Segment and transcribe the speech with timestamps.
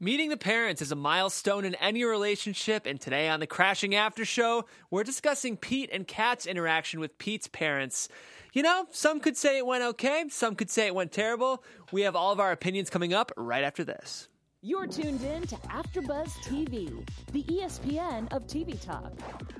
[0.00, 4.24] Meeting the parents is a milestone in any relationship, and today on the Crashing After
[4.24, 8.08] Show, we're discussing Pete and Kat's interaction with Pete's parents.
[8.52, 11.64] You know, some could say it went okay, some could say it went terrible.
[11.90, 14.28] We have all of our opinions coming up right after this.
[14.62, 19.12] You're tuned in to AfterBuzz TV, the ESPN of TV talk.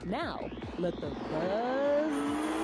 [0.06, 0.48] Now,
[0.78, 2.57] let the buzz.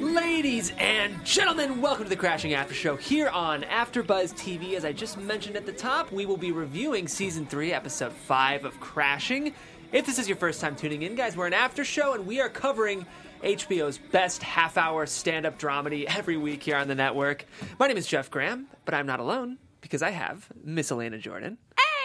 [0.00, 4.74] Ladies and gentlemen, welcome to the Crashing After Show here on AfterBuzz TV.
[4.74, 8.64] As I just mentioned at the top, we will be reviewing season three, episode five
[8.64, 9.54] of Crashing.
[9.92, 12.40] If this is your first time tuning in, guys, we're an after show and we
[12.40, 13.06] are covering
[13.42, 17.44] HBO's best half-hour stand-up dramedy every week here on the network.
[17.78, 21.58] My name is Jeff Graham, but I'm not alone because I have Miss Elena Jordan.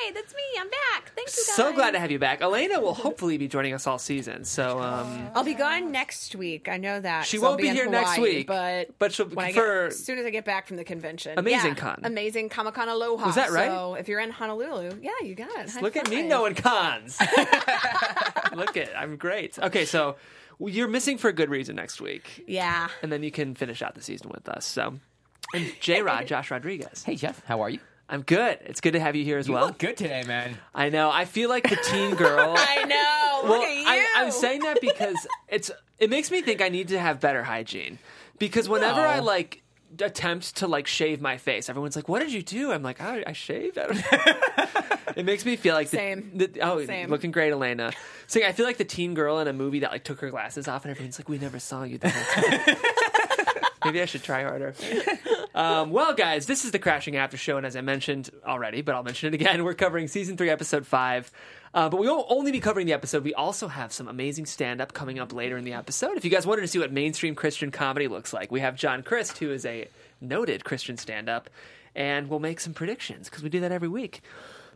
[0.03, 0.41] Hey, that's me.
[0.59, 1.12] I'm back.
[1.16, 1.55] Thank you guys.
[1.55, 2.41] So glad to have you back.
[2.41, 4.45] Elena will hopefully be joining us all season.
[4.45, 6.70] So um, I'll be gone next week.
[6.70, 7.26] I know that.
[7.26, 9.52] She 'cause I'll won't be in here next Hawaii, week, but but she'll- when I
[9.52, 11.38] for- get, as soon as I get back from the convention.
[11.38, 12.02] Amazing Yeah, Con.
[12.04, 13.26] amazing Comic Con Aloha.
[13.26, 13.67] Was that right?
[13.67, 15.70] So if you're in Honolulu, yeah, you got it.
[15.70, 16.26] High Look at me five.
[16.26, 17.20] knowing cons.
[18.54, 19.60] Look at I'm great.
[19.60, 20.16] Okay, so
[20.60, 22.90] you're missing for a good reason next week, Yeah.
[23.01, 24.66] and then you can finish out the season with us.
[24.66, 24.95] So,
[25.54, 27.04] and J Rod, Josh Rodriguez.
[27.04, 27.79] Hey Jeff, how are you?
[28.12, 28.57] I'm good.
[28.65, 29.68] It's good to have you here as You well.
[29.68, 30.57] look good today, man.
[30.74, 31.12] I know.
[31.12, 32.55] I feel like the teen girl.
[32.57, 33.49] I know.
[33.49, 33.84] well, Look at you.
[33.88, 37.43] I, I'm saying that because it's it makes me think I need to have better
[37.43, 37.99] hygiene.
[38.40, 39.07] Because whenever No.
[39.07, 39.62] I like
[40.01, 43.24] attempt to like shave my face, everyone's like, "What did you do?" I'm like, "I,
[43.27, 44.98] I shaved." I don't know.
[45.16, 46.32] it makes me feel like the, Same.
[46.35, 47.10] The, oh, Same.
[47.10, 47.91] looking great, Elena.
[48.27, 50.68] Saying I feel like the teen girl in a movie that like took her glasses
[50.68, 52.77] off, and everyone's like, "We never saw you." The whole time.
[53.85, 54.73] Maybe I should try harder.
[55.55, 58.95] Um, well, guys, this is the Crashing After Show, and as I mentioned already, but
[58.95, 61.31] I'll mention it again, we're covering season three, episode five.
[61.73, 63.23] Uh, but we won't only be covering the episode.
[63.23, 66.17] We also have some amazing stand up coming up later in the episode.
[66.17, 69.03] If you guys wanted to see what mainstream Christian comedy looks like, we have John
[69.03, 69.88] Crist, who is a
[70.22, 71.50] noted Christian stand up,
[71.95, 74.22] and we'll make some predictions because we do that every week.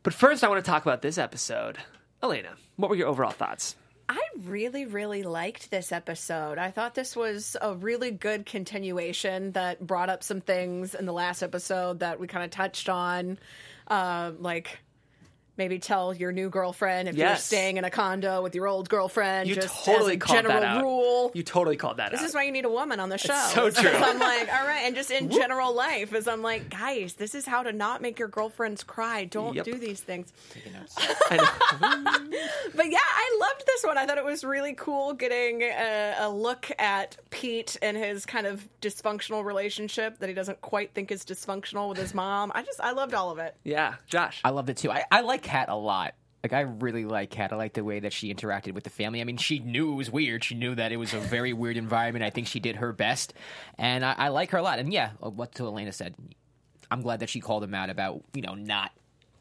[0.04, 1.78] But first, I want to talk about this episode.
[2.22, 3.76] Elena, what were your overall thoughts?
[4.10, 6.58] I really, really liked this episode.
[6.58, 11.14] I thought this was a really good continuation that brought up some things in the
[11.14, 13.38] last episode that we kind of touched on.
[13.88, 14.80] Uh, like
[15.58, 19.48] maybe tell your new girlfriend if you're staying in a condo with your old girlfriend.
[19.50, 20.82] You just totally as a called general that out.
[20.84, 21.32] rule.
[21.34, 22.26] You totally called that this out.
[22.26, 23.34] is why you need a woman on the show.
[23.54, 23.90] so true.
[23.92, 27.46] I'm like, all right, and just in general life, is I'm like, guys, this is
[27.46, 29.26] how to not make your girlfriends cry.
[29.26, 29.66] Don't Yep.
[29.66, 30.32] do these things.
[31.30, 32.30] I know.
[32.76, 33.98] But yeah, I loved this one.
[33.98, 38.48] I thought it was really cool getting a, a look at Pete and his kind
[38.48, 42.52] of dysfunctional relationship that he doesn't quite think is dysfunctional with his mom.
[42.56, 43.56] I just, I loved all of it.
[43.64, 44.42] yeah, Josh.
[44.44, 44.92] I loved it too.
[44.92, 46.16] I, I like Kat a lot.
[46.42, 47.54] Like I really like Kat.
[47.54, 49.22] I like the way that she interacted with the family.
[49.22, 50.44] I mean, she knew it was weird.
[50.44, 52.26] She knew that it was a very weird environment.
[52.26, 53.34] I think she did her best,
[53.78, 54.80] and I, I like her a lot.
[54.80, 56.16] And yeah, uh, what to Elena said,
[56.92, 58.92] I'm glad that she called him out about you know not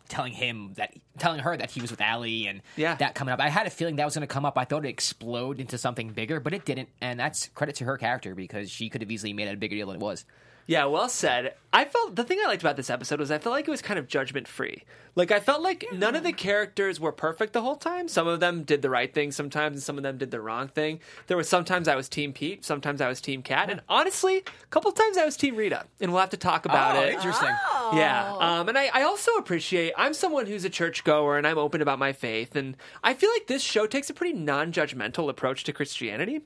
[0.09, 2.95] telling him that telling her that he was with Allie and Yeah.
[2.97, 3.41] that coming up.
[3.41, 4.59] I had a feeling that was going to come up.
[4.59, 6.91] I thought it'd explode into something bigger, but it didn't.
[7.01, 9.75] And that's credit to her character because she could have easily made it a bigger
[9.75, 10.25] deal than it was.
[10.67, 11.55] Yeah, well said.
[11.73, 13.83] I felt the thing I liked about this episode was I felt like it was
[13.83, 14.85] kind of judgment free.
[15.15, 18.09] Like I felt like none of the characters were perfect the whole time.
[18.09, 20.69] Some of them did the right thing sometimes, and some of them did the wrong
[20.69, 21.01] thing.
[21.27, 24.67] There was sometimes I was Team Pete, sometimes I was Team Kat, and honestly, a
[24.71, 25.85] couple times I was Team Rita.
[26.01, 27.15] And we'll have to talk about Oh, it.
[27.15, 27.51] interesting.
[27.95, 29.93] Yeah, um, and I, I also appreciate.
[29.99, 33.49] I'm someone who's a churchgoer, and I'm open about my faith, and I feel like
[33.49, 36.41] this show takes a pretty non-judgmental approach to Christianity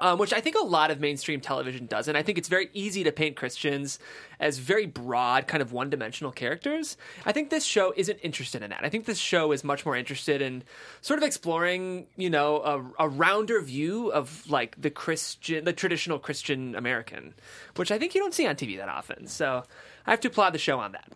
[0.00, 2.14] um, which I think a lot of mainstream television doesn't.
[2.14, 3.98] I think it's very easy to paint Christians
[4.40, 6.96] as very broad, kind of one dimensional characters.
[7.26, 8.84] I think this show isn't interested in that.
[8.84, 10.62] I think this show is much more interested in
[11.00, 16.18] sort of exploring, you know, a, a rounder view of like the Christian, the traditional
[16.18, 17.34] Christian American,
[17.76, 19.26] which I think you don't see on TV that often.
[19.26, 19.64] So
[20.06, 21.12] I have to applaud the show on that.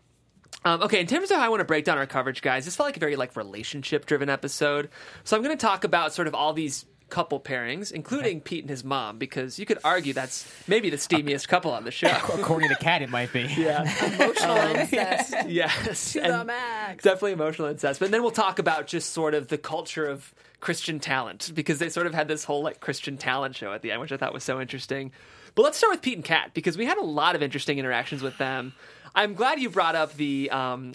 [0.64, 2.76] Um, okay, in terms of how I want to break down our coverage, guys, this
[2.76, 4.90] felt like a very like relationship driven episode.
[5.24, 8.70] So I'm going to talk about sort of all these couple pairings, including Pete and
[8.70, 12.08] his mom, because you could argue that's maybe the steamiest couple on the show.
[12.34, 13.42] According to Kat, it might be.
[13.56, 13.82] yeah,
[14.14, 15.34] Emotional incest.
[15.46, 17.04] yes, To the max.
[17.04, 18.00] definitely emotional incest.
[18.00, 21.90] But then we'll talk about just sort of the culture of Christian talent because they
[21.90, 24.32] sort of had this whole like Christian talent show at the end, which I thought
[24.32, 25.12] was so interesting.
[25.54, 28.22] But let's start with Pete and Kat because we had a lot of interesting interactions
[28.22, 28.72] with them.
[29.14, 30.92] I'm glad you brought up the um,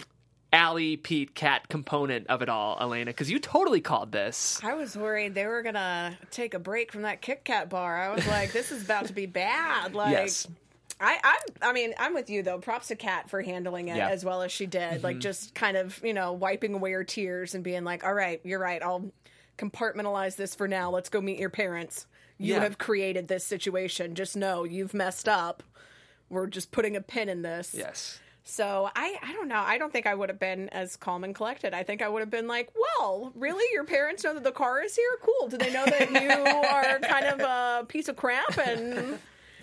[0.52, 4.58] Allie, Pete, Kat component of it all, Elena, because you totally called this.
[4.64, 7.98] I was worried they were gonna take a break from that Kit Kat bar.
[8.00, 9.94] I was like, this is about to be bad.
[9.94, 10.46] Like, Yes.
[11.00, 12.58] I, I'm, I mean, I'm with you though.
[12.58, 14.08] Props to Kat for handling it Yeah.
[14.08, 15.02] as well as she did.
[15.04, 15.20] Like, mm-hmm.
[15.20, 18.58] just kind of, you know, wiping away her tears and being like, "All right, you're
[18.58, 18.82] right.
[18.82, 19.12] I'll
[19.58, 20.90] compartmentalize this for now.
[20.90, 22.06] Let's go meet your parents.
[22.38, 22.60] You Yeah.
[22.62, 24.14] have created this situation.
[24.14, 25.62] Just know you've messed up.
[26.30, 28.18] We're just putting a pin in this." Yes.
[28.50, 29.62] So I, I don't know.
[29.64, 31.74] I don't think I would have been as calm and collected.
[31.74, 34.82] I think I would have been like, "Well, really, your parents know that the car
[34.82, 35.18] is here?
[35.20, 35.48] Cool.
[35.48, 36.30] Do they know that you
[36.72, 39.18] are kind of a piece of crap?" And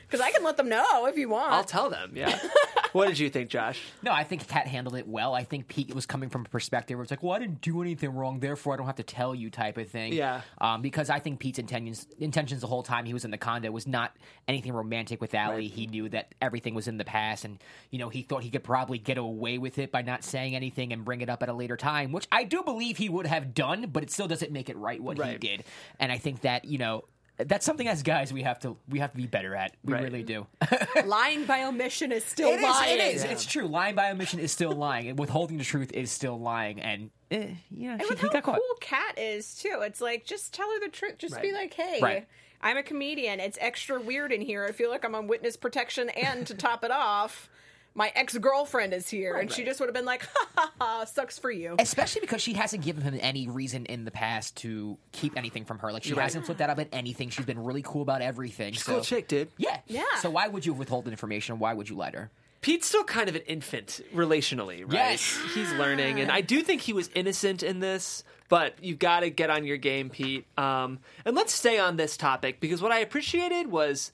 [0.07, 1.52] because I can let them know if you want.
[1.52, 2.12] I'll tell them.
[2.16, 2.38] Yeah.
[2.94, 3.81] what did you think, Josh?
[4.02, 5.34] No, I think Kat handled it well.
[5.34, 7.81] I think Pete was coming from a perspective where it's like, well, I didn't do
[7.81, 10.13] anything wrong, therefore I don't have to tell you type of thing.
[10.13, 10.42] Yeah.
[10.60, 13.72] Um, because I think Pete's intentions intentions the whole time he was in the condo
[13.72, 14.16] was not
[14.48, 15.68] anything romantic with Allie.
[15.68, 17.62] He knew that everything was in the past, and
[17.92, 20.94] you know he thought he could probably get away with it by not saying anything
[20.94, 23.54] and bring it up at a later time, which I do believe he would have
[23.54, 25.63] done, but it still doesn't make it right what he did.
[26.00, 27.06] And I think that you know.
[27.37, 29.75] That's something as guys we have to we have to be better at.
[29.83, 30.03] We Right.
[30.03, 30.47] really do.
[31.05, 32.63] lying by omission is still It is.
[32.63, 32.99] lying.
[32.99, 33.23] It is.
[33.25, 33.67] It's true.
[33.67, 36.79] Lying by omission is still lying, and withholding the truth is still lying.
[36.81, 38.55] And eh, yeah, And she, with he how got caught.
[38.55, 41.17] cool Kat is too, it's like just tell her the truth.
[41.17, 42.27] Just be like, "Hey, Right.
[42.61, 43.39] I'm a comedian.
[43.39, 44.65] It's extra weird in here.
[44.65, 47.49] I feel like I'm on witness protection, and to top it off,
[47.95, 51.06] my ex girlfriend is here." and she just would have been like, "Ha ha ha,
[51.06, 54.97] sucks for you." Especially because she hasn't given him any reason in the past to
[55.12, 55.92] keep anything from her.
[55.92, 56.24] Like she Right.
[56.24, 57.30] hasn't flipped that up at anything.
[57.30, 58.74] She's been really cool about everything.
[58.75, 59.50] so Cool chick, dude.
[59.57, 60.03] yeah, Yeah.
[60.21, 61.57] So why would you withhold information?
[61.57, 62.31] Why would you lie to her?
[62.62, 64.94] Pete's still kind of an infant relationally, right?
[65.12, 65.38] Yes.
[65.53, 69.30] He's learning, and I do think he was innocent in this, but you've got to
[69.30, 70.45] get on your game, Pete.
[70.57, 74.12] Um, and let's stay on this topic because what I appreciated was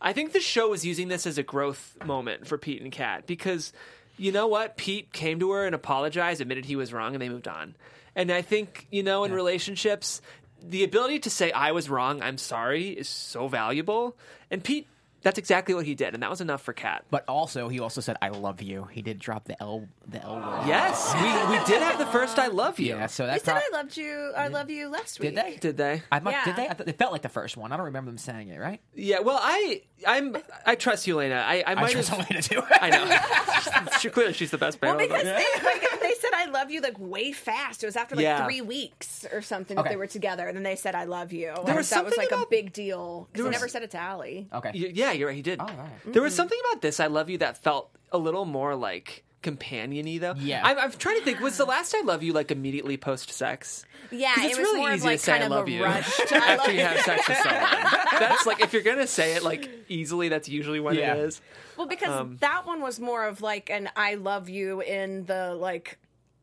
[0.00, 3.26] I think the show was using this as a growth moment for Pete and Kat
[3.26, 3.72] because
[4.16, 4.76] you know what?
[4.76, 7.74] Pete came to her and apologized, admitted he was wrong, and they moved on.
[8.14, 10.20] And I think, you know, in relationships,
[10.62, 14.16] the ability to say, I was wrong, I'm sorry, is so valuable.
[14.50, 14.86] And Pete,
[15.24, 17.04] that's exactly what he did, and that was enough for Kat.
[17.10, 20.36] But also, he also said, "I love you." He did drop the L, the L
[20.36, 20.66] word.
[20.68, 23.06] Yes, we, we did have the first "I love you." Yeah.
[23.06, 24.32] So They that's said I loved you.
[24.36, 25.34] I love you last week.
[25.34, 25.56] Did they?
[25.56, 26.02] Did they?
[26.12, 26.44] I might, Yeah.
[26.44, 26.68] Did they?
[26.68, 27.72] I th- it felt like the first one.
[27.72, 28.60] I don't remember them saying it.
[28.60, 28.80] Right?
[28.94, 29.18] Yeah.
[29.20, 31.36] Well, I I'm I trust you, Elena.
[31.46, 32.20] I, I I might trust have.
[32.30, 32.62] Elena too.
[32.80, 33.90] I know.
[34.00, 35.10] she, clearly, she's the best Well, parent.
[35.10, 37.82] because they, like, they said I love you like way fast.
[37.82, 38.44] It was after like Yeah.
[38.44, 41.52] three weeks or something that they were together, and then they said I love you.
[41.64, 43.68] There was that was something like a about- big deal because There he was- never
[43.68, 44.48] said it to Allie.
[44.52, 44.70] okay.
[44.74, 45.36] Y- yeah, you're right.
[45.36, 45.60] He did.
[45.60, 45.90] all right.
[46.12, 50.18] There was something about this "I love you" that felt a little more like companion-y,
[50.18, 50.34] though.
[50.38, 50.62] Yeah.
[50.64, 51.40] I'm, I'm trying to think.
[51.40, 53.84] Was the last "I love you" like immediately post sex?
[54.10, 55.52] Yeah, 'Cause it it's was really more easy of like to say kind "I of
[55.52, 56.20] love a you" rush.
[56.32, 57.70] I after love you have sex with someone.
[58.20, 61.14] That's like if you're gonna say it like easily, that's usually when Yeah.
[61.14, 61.40] it is.
[61.76, 65.54] Well, because Um, that one was more of like an I love you in the
[65.54, 65.98] like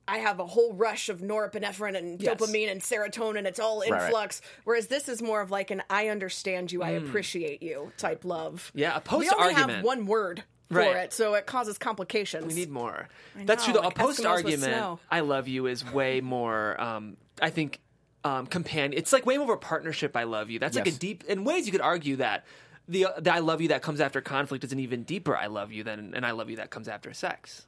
[0.08, 2.36] I have a whole rush of norepinephrine and Yes.
[2.38, 3.46] dopamine and serotonin.
[3.46, 3.92] It's all right.
[4.04, 4.42] influx.
[4.64, 8.72] Whereas this is more of like an I understand you, I appreciate you type love.
[8.74, 8.80] Hmm.
[8.80, 9.38] Yeah, a post argument.
[9.40, 9.76] we only post-argument.
[9.78, 10.96] have one word for Right.
[10.98, 12.46] it, so it causes complications.
[12.48, 13.08] We need more.
[13.36, 13.74] That's true.
[13.74, 13.88] know, Though.
[13.88, 16.80] like a post Eskimos argument, "I love you" is way more.
[16.82, 17.80] Um, I think
[18.24, 18.94] um, companion.
[18.94, 20.16] It's like way more of a partnership.
[20.16, 21.24] "I love you." That's like a deep.
[21.26, 22.46] In ways, you could argue that
[22.88, 25.72] the the "I love you" that comes after conflict is an even deeper "I love
[25.72, 27.66] you" than an "I love you" that comes after sex.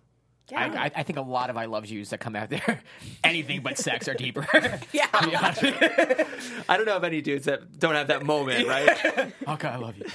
[0.54, 2.82] I, I, I think a lot of I love yous that come out there,
[3.24, 4.46] anything but sex are deeper.
[4.92, 5.08] Yeah.
[5.14, 9.34] I don't know of any dudes that don't have that moment, right?
[9.48, 10.06] okay, I love you.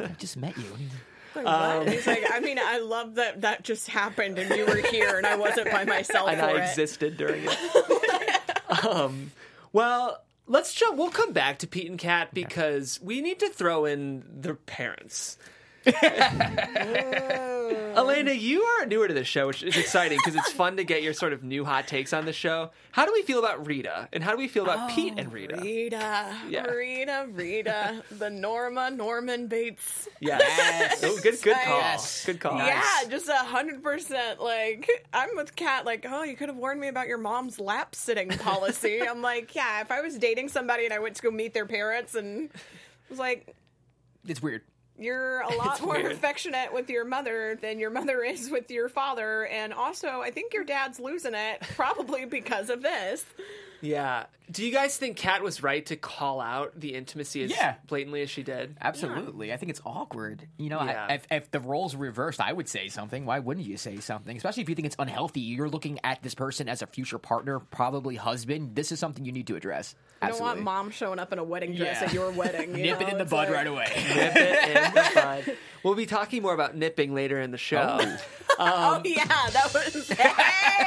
[0.00, 0.64] I just met you.
[0.64, 0.90] What do you-
[1.34, 1.86] Like, Um.
[1.86, 5.26] He's like, I mean, I love that that just happened and you were here and
[5.26, 6.70] I wasn't by myself and for I it.
[6.70, 8.84] existed during it.
[8.86, 9.30] um,
[9.72, 10.96] well, let's jump.
[10.96, 15.36] We'll come back to Pete and Kat because we need to throw in their parents.
[17.96, 21.02] Elena, you are newer to the show, which is exciting because it's fun to get
[21.02, 22.70] your sort of new hot takes on the show.
[22.92, 25.32] How do we feel about Rita, and how do we feel about oh, Pete and
[25.32, 25.58] Rita?
[25.62, 26.66] Rita, Yeah.
[26.66, 30.08] Rita, Rita, the Norma Norman Bates.
[30.20, 31.02] Yes.
[31.04, 31.78] Oh, good, good call.
[31.78, 32.24] Yes.
[32.24, 32.58] Good call.
[32.58, 34.40] Yeah, just a hundred percent.
[34.42, 35.84] Like I'm with Kat.
[35.84, 39.02] Like, oh, you could have warned me about your mom's lap sitting policy.
[39.08, 39.80] I'm like, yeah.
[39.80, 42.50] If I was dating somebody and I went to go meet their parents and
[43.10, 43.54] was like,
[44.26, 44.62] It's weird.
[44.98, 46.12] You're a lot It's more weird.
[46.12, 50.54] affectionate with your mother than your mother is with your father, and also I think
[50.54, 53.24] your dad's losing it probably because of this.
[53.80, 54.24] Yeah.
[54.50, 57.74] Do you guys think Kat was right to call out the intimacy as Yeah.
[57.88, 58.76] blatantly as she did?
[58.80, 59.52] Absolutely.
[59.52, 60.46] I think it's awkward.
[60.56, 61.06] You know, Yeah.
[61.10, 63.26] I, if, if the roles were reversed, I would say something.
[63.26, 64.36] Why wouldn't you say something?
[64.36, 65.40] Especially if you think it's unhealthy.
[65.40, 68.76] You're looking at this person as a future partner, probably husband.
[68.76, 69.96] This is something you need to address.
[69.98, 70.54] You don't Absolutely.
[70.54, 72.06] want mom showing up in a wedding dress Yeah.
[72.06, 72.76] at your wedding.
[72.76, 73.86] you Nip it in the It's bud like- right away.
[74.14, 75.56] Nip it in the bud.
[75.82, 77.98] We'll be talking more about nipping later in the show.
[78.00, 78.18] Oh, um,
[78.58, 80.08] oh yeah, that was.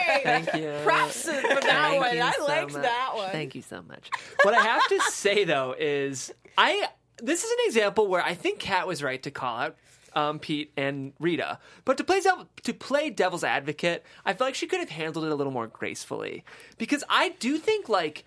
[0.10, 0.74] Hey, Thank you.
[0.84, 2.16] props for that Thank one.
[2.16, 2.90] you I so liked much.
[2.90, 3.32] that one.
[3.32, 4.10] Thank you so much.
[4.44, 6.88] What I have to say though is I
[7.22, 9.78] this is an example where I think Kat was right to call out
[10.14, 14.68] um, Pete and Rita, but to play to play devil's advocate, I feel like she
[14.68, 16.44] could have handled it a little more gracefully
[16.78, 18.26] because I do think like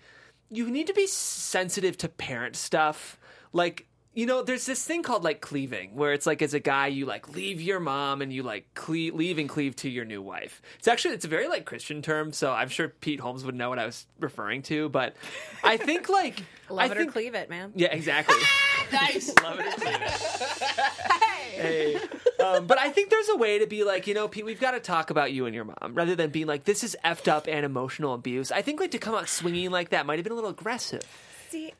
[0.49, 3.17] you need to be sensitive to parent stuff.
[3.51, 6.87] Like you know, there's this thing called like cleaving, where it's like as a guy
[6.87, 10.21] you like leave your mom and you like cle- leave and cleave to your new
[10.21, 10.61] wife.
[10.79, 13.69] It's actually it's a very like Christian term, so I'm sure Pete Holmes would know
[13.69, 14.89] what I was referring to.
[14.89, 15.15] But
[15.63, 17.71] I think like Love I it think, or cleave it, man.
[17.75, 18.35] Yeah, exactly.
[18.91, 19.33] nice.
[19.43, 20.11] Love it or cleave it.
[21.53, 21.99] Hey.
[22.43, 24.71] Um, but I think there's a way to be like, you know, Pete, we've got
[24.71, 27.47] to talk about you and your mom rather than being like, this is effed up
[27.47, 28.51] and emotional abuse.
[28.51, 31.03] I think like to come out swinging like that might have been a little aggressive.
[31.49, 31.73] See,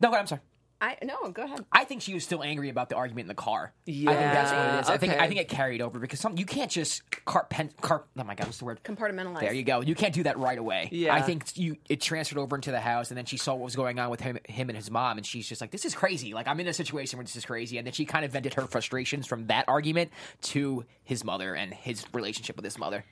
[0.00, 0.42] No, I'm sorry.
[0.80, 1.64] I no, go ahead.
[1.72, 3.72] I think she was still angry about the argument in the car.
[3.84, 4.88] Yeah, I think that's what it is.
[4.88, 5.22] I think okay.
[5.22, 8.08] I think it carried over because some you can't just carp pen carp.
[8.16, 8.80] Oh my god, what's the word?
[8.84, 9.40] Compartmentalize.
[9.40, 9.80] There you go.
[9.80, 10.88] You can't do that right away.
[10.92, 11.14] Yeah.
[11.14, 13.74] I think you it transferred over into the house, and then she saw what was
[13.74, 16.32] going on with him, him and his mom, and she's just like, "This is crazy.
[16.32, 18.54] Like I'm in a situation where this is crazy." And then she kind of vented
[18.54, 23.04] her frustrations from that argument to his mother and his relationship with his mother.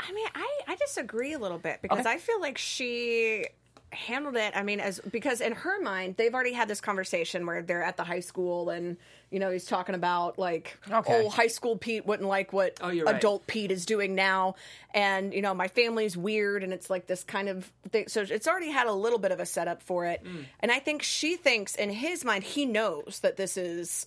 [0.00, 2.10] I mean, I, I disagree a little bit because Okay.
[2.10, 3.46] I feel like she
[3.92, 4.54] handled it.
[4.56, 7.96] I mean, as because in her mind, they've already had this conversation where they're at
[7.96, 8.96] the high school and
[9.30, 11.22] you know he's talking about like, Okay.
[11.24, 13.16] oh, high school Pete wouldn't like what Oh, you're right.
[13.16, 14.56] adult Pete is doing now,
[14.94, 18.08] and you know my family's weird, and it's like this kind of thing.
[18.08, 20.44] So it's already had a little bit of a setup for it, Mm.
[20.60, 24.06] and I think she thinks in his mind he knows that this is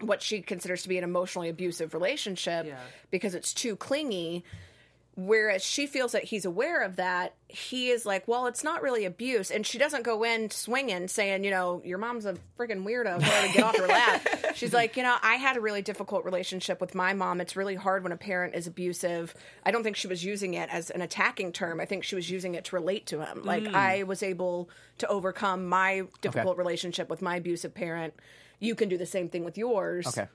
[0.00, 2.78] what she considers to be an emotionally abusive relationship Yeah.
[3.10, 4.44] because it's too clingy.
[5.18, 9.06] Whereas she feels that he's aware of that, he is like, well, it's not really
[9.06, 9.50] abuse.
[9.50, 13.20] And she doesn't go in swinging saying, you know, your mom's a freaking weirdo.
[13.20, 14.28] Tell her to get off her lap.
[14.54, 17.40] She's like, you know, I had a really difficult relationship with my mom.
[17.40, 19.34] It's really hard when a parent is abusive.
[19.64, 21.80] I don't think she was using it as an attacking term.
[21.80, 23.42] I think she was using it to relate to him.
[23.42, 23.74] Like, mm.
[23.74, 24.68] I was able
[24.98, 28.12] to overcome my difficult relationship with my abusive parent.
[28.60, 30.28] You can do the same thing with yours Okay.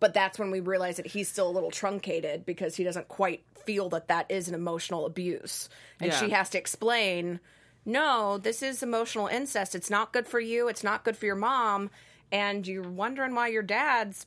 [0.00, 3.42] But that's when we realize that he's still a little truncated because he doesn't quite
[3.64, 5.68] feel that that is an emotional abuse.
[6.00, 6.18] And Yeah.
[6.18, 7.38] she has to explain
[7.84, 9.74] no this is emotional incest.
[9.74, 10.68] It's not good for you.
[10.68, 11.90] It's not good for your mom.
[12.32, 14.26] And you're wondering why your dad's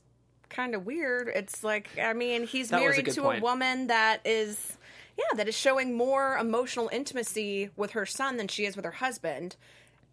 [0.49, 1.27] kind of weird.
[1.33, 3.39] It's like i mean he's That was a married to point.
[3.39, 4.77] a woman that is
[5.17, 8.91] yeah that is showing more emotional intimacy with her son than she is with her
[8.91, 9.55] husband.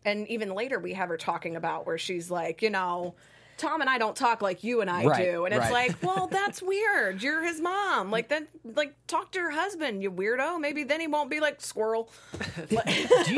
[0.04, 3.14] And even later we have her talking about where she's like you know
[3.60, 5.88] tom and i don't talk like you and i Right, do and it's right.
[5.90, 10.10] like well that's weird you're his mom like then like talk to your husband you
[10.10, 12.10] weirdo maybe then he won't be like squirrel
[12.68, 12.82] Do you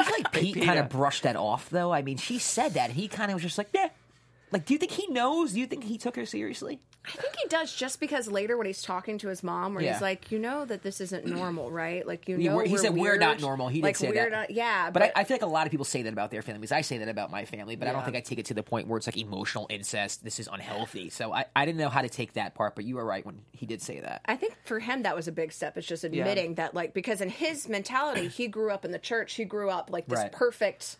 [0.04, 1.92] think like Pete kind of brushed that off though?
[1.92, 3.88] I mean, she said that, and he kind of was just like, "Yeah."
[4.50, 5.52] Like, do you think he knows?
[5.52, 6.80] Do you think he took her seriously?
[7.04, 9.94] I think he does just because later when he's talking to his mom where Yeah.
[9.94, 12.94] he's like you know that this isn't normal right like you know he we're said
[12.94, 13.68] we're not normal.
[13.68, 14.30] He did like say we're that.
[14.30, 16.30] not- uh, yeah But, I, I feel like a lot of people say that about
[16.30, 16.70] their families.
[16.70, 18.62] I say that about my family, but I don't think I take it to the
[18.62, 20.22] point where it's like emotional incest.
[20.22, 21.10] This is unhealthy.
[21.10, 23.40] So I, I didn't know how to take that part, but you were right when
[23.52, 24.20] he did say that.
[24.26, 25.76] I think for him that was a big step.
[25.76, 29.34] It's just admitting that, like, because in his mentality, he grew up in the church.
[29.34, 30.32] He grew up like this Right.
[30.32, 30.96] perfect,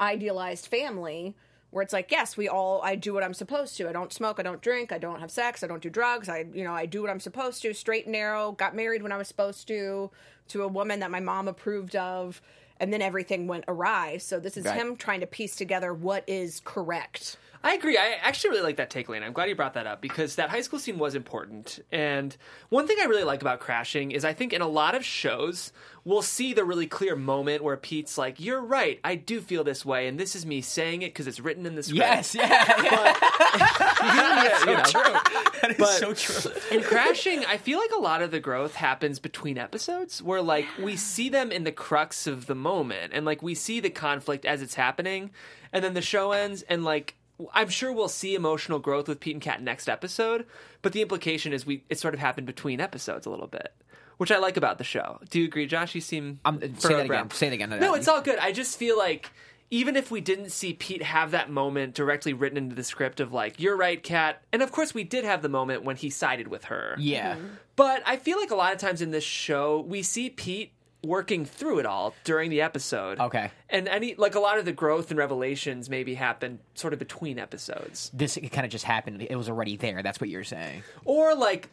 [0.00, 1.34] idealized family
[1.76, 3.86] where it's like, yes, we all, I do what I'm supposed to.
[3.86, 4.40] I don't smoke.
[4.40, 4.92] I don't drink.
[4.92, 5.62] I don't have sex.
[5.62, 6.26] I don't do drugs.
[6.26, 7.74] I, you know, I do what I'm supposed to.
[7.74, 8.52] Straight and narrow.
[8.52, 10.10] Got married when I was supposed to
[10.48, 12.40] to a woman that my mom approved of,
[12.80, 14.18] and then everything went awry.
[14.18, 14.74] So this is Right.
[14.76, 17.36] him trying to piece together what is correct.
[17.64, 17.96] I agree.
[17.98, 19.24] I actually really like that take, Lane.
[19.24, 21.80] I'm glad you brought that up because that high school scene was important.
[21.90, 22.36] And
[22.68, 25.72] one thing I really like about Crashing is I think in a lot of shows,
[26.04, 29.00] we'll see the really clear moment where Pete's like, You're right.
[29.02, 30.06] I do feel this way.
[30.06, 31.98] And this is me saying it because it's written in the script.
[31.98, 35.20] Yes, yeah, Yeah, you know.
[35.68, 36.52] that is But- so true.
[36.70, 40.66] in crashing i feel like a lot of the growth happens between episodes where like
[40.80, 44.44] we see them in the crux of the moment and like we see the conflict
[44.44, 45.30] as it's happening
[45.72, 47.14] and then the show ends and like
[47.52, 50.46] i'm sure we'll see emotional growth with pete and kat next episode
[50.82, 53.72] but the implication is we it sort of happened between episodes a little bit
[54.18, 56.98] which i like about the show do you agree josh you seem Um, say furrowed
[57.00, 57.30] that again.
[57.30, 57.70] Say it again.
[57.80, 59.30] no it's all good i just feel like
[59.70, 63.32] even if we didn't see Pete have that moment directly written into the script of
[63.32, 66.48] like, you're right, Kat, and of course we did have the moment when he sided
[66.48, 66.96] with her.
[66.98, 67.36] Yeah.
[67.36, 67.46] Mm-hmm.
[67.74, 70.72] But I feel like a lot of times in this show, we see Pete
[71.04, 73.20] working through it all during the episode.
[73.20, 73.50] Okay.
[73.68, 77.38] And any like a lot of the growth and revelations maybe happen sort of between
[77.38, 78.10] episodes.
[78.12, 79.26] This kind of just happened.
[79.28, 80.02] It was already there.
[80.02, 80.82] That's what you're saying.
[81.04, 81.68] Or like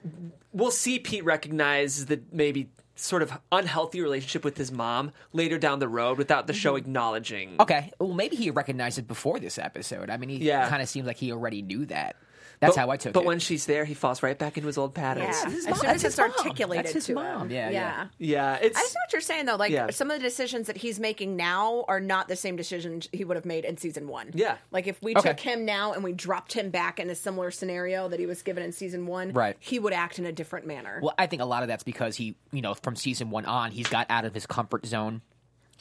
[0.51, 5.79] we'll see Pete recognize that maybe sort of unhealthy relationship with his mom later down
[5.79, 6.85] the road without the show mm-hmm.
[6.85, 7.91] acknowledging Okay.
[7.99, 10.09] Well, maybe he recognized it before this episode.
[10.09, 10.69] I mean, he Yeah.
[10.69, 12.15] kind of seems like he already knew that.
[12.63, 13.23] That's But- how I took But it.
[13.23, 15.35] But when she's there, he falls right back into his old patterns.
[15.43, 15.49] Yeah.
[15.49, 16.31] his As mom- soon as his it's mom.
[16.31, 17.41] articulated That's his to mom.
[17.43, 17.51] him.
[17.51, 18.07] Yeah, yeah.
[18.17, 19.55] Yeah, it's I see what you're saying though.
[19.55, 19.89] Like Yeah.
[19.91, 23.35] some of the decisions that he's making now are not the same decisions he would
[23.37, 24.31] have made in season one.
[24.33, 24.57] Yeah.
[24.71, 25.29] Like if we Okay.
[25.29, 28.41] took him now and we dropped him back in a similar scenario that he was
[28.41, 29.57] given in season one, Right.
[29.59, 30.99] he would act in a different manner.
[31.01, 33.71] Well, I think a lot of that's because he, you know, from season one on,
[33.71, 35.21] he's got out of his comfort zone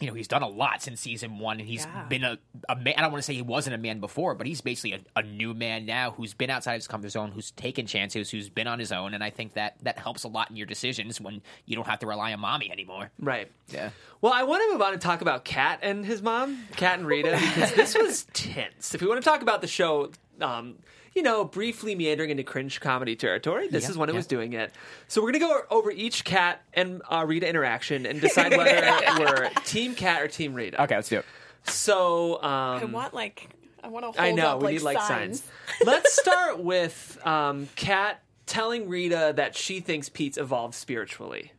[0.01, 2.05] you know, he's done a lot since season one, and he's Yeah.
[2.09, 2.95] been a, a man.
[2.97, 5.23] I don't want to say he wasn't a man before, but he's basically a, a
[5.23, 8.79] new man now who's been outside his comfort zone, who's taken chances, who's been on
[8.79, 11.77] his own, and I think that that helps a lot in your decisions when you
[11.77, 13.11] don't have to rely on mommy anymore.
[13.21, 13.51] Right.
[13.69, 13.91] Yeah.
[14.21, 17.07] Well, I want to move on and talk about Kat and his mom, Kat and
[17.07, 18.95] Rita, because this was tense.
[18.95, 20.77] If we want to talk about the show, um,
[21.15, 24.53] you know, briefly meandering into cringe comedy territory, this Yeah, is when it was doing
[24.55, 24.73] it.
[25.09, 28.81] So we're going to go over each Kat and uh, Rita interaction and decide whether
[29.19, 30.83] we're Team Kat or Team Rita.
[30.83, 31.25] Okay, let's do it.
[31.65, 33.49] So I um, want like
[33.85, 35.41] I want to hold I know up we like, need like signs.
[35.43, 35.53] signs.
[35.85, 41.53] Let's start with um, Kat telling Rita that she thinks Pete's evolved spiritually.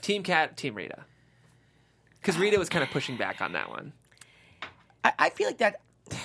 [0.00, 1.04] Team Kat, Team Rita.
[2.20, 3.92] Because Rita was kind of pushing back on that one.
[5.04, 5.80] I, I feel like that.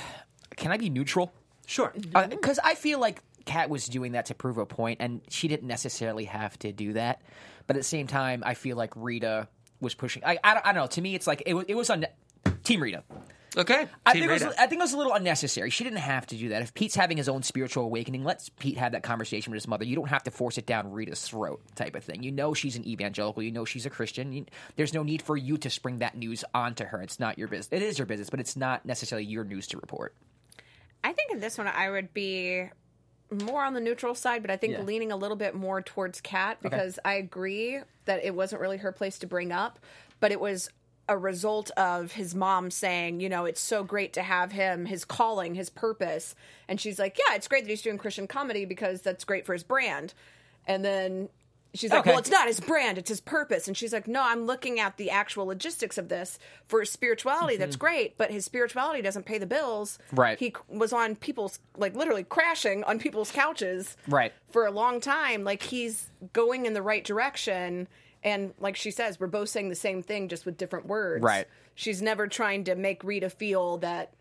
[0.55, 1.31] Can I be neutral?
[1.67, 1.93] Sure.
[2.29, 5.47] Because uh, I feel like Kat was doing that to prove a point, and she
[5.47, 7.21] didn't necessarily have to do that.
[7.67, 9.47] But at the same time, I feel like Rita
[9.79, 10.23] was pushing.
[10.25, 10.87] I, I, don't, I don't know.
[10.87, 11.65] To me, it's like it was.
[11.67, 12.05] It was on
[12.63, 13.03] Team Rita.
[13.55, 13.87] Okay.
[14.05, 15.71] I Team think, it was, I think it was a little unnecessary.
[15.71, 16.61] She didn't have to do that.
[16.61, 19.83] If Pete's having his own spiritual awakening, let Pete have that conversation with his mother.
[19.83, 22.21] You don't have to force it down Rita's throat, type of thing.
[22.21, 23.41] You know she's an evangelical.
[23.41, 24.31] You know she's a Christian.
[24.31, 24.45] You,
[24.75, 27.01] there's no need for you to spring that news onto her.
[27.01, 27.69] It's not your business.
[27.71, 30.13] It is your business, but it's not necessarily your news to report.
[31.07, 32.69] I think in this one I would be
[33.31, 34.81] more on the neutral side, but I think Yeah.
[34.83, 38.91] leaning a little bit more towards Kat because I agree that it wasn't really her
[38.91, 39.79] place to bring up,
[40.19, 40.69] but it was
[41.09, 45.05] a result of his mom saying, you know, it's so great to have him, his
[45.05, 46.35] calling, his purpose.
[46.67, 49.53] And she's like, yeah, it's great that he's doing Christian comedy because that's great for
[49.53, 50.13] his brand.
[50.65, 51.29] And then
[51.77, 52.09] she's like, Okay.
[52.11, 53.67] well, it's not his brand, it's his purpose.
[53.67, 57.57] And she's like, no, I'm looking at the actual logistics of this for his spirituality.
[57.57, 57.85] That's mm-hmm.
[57.85, 59.99] great, but his spirituality doesn't pay the bills.
[60.11, 60.37] Right.
[60.39, 64.33] He was on people's like literally crashing on people's couches Right.
[64.51, 67.87] for a long time like he's going in the right direction
[68.23, 71.47] and like she says we're both saying the same thing just with different words Right.
[71.75, 74.11] she's never trying to make rita feel that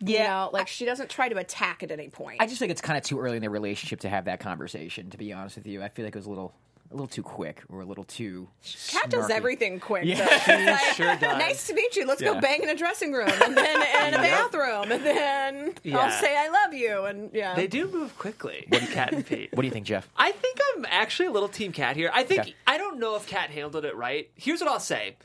[0.00, 2.70] you Yeah, know like she doesn't try to attack at any point I just think
[2.70, 5.10] it's kind of too early in their relationship to have that conversation.
[5.10, 6.54] To be honest with you, I feel like it was a little,
[6.90, 8.48] a little too quick or a little too.
[8.88, 10.04] Kat does everything quick.
[10.04, 10.24] Yeah.
[10.24, 10.36] though.
[10.38, 11.38] She's like, sure does.
[11.38, 12.06] Nice to meet you.
[12.06, 13.76] Let's go bang in a dressing room, and then
[14.08, 15.98] in a bathroom, and then Yeah.
[15.98, 17.04] I'll say I love you.
[17.04, 19.50] And yeah, They do move quickly, Kat and Pete.
[19.52, 20.08] What do you think, Jeff?
[20.16, 22.10] I think I'm actually a little Team Kat here.
[22.12, 22.54] I think Okay.
[22.66, 24.30] I don't know if Kat handled it right.
[24.36, 25.16] Here's what I'll say.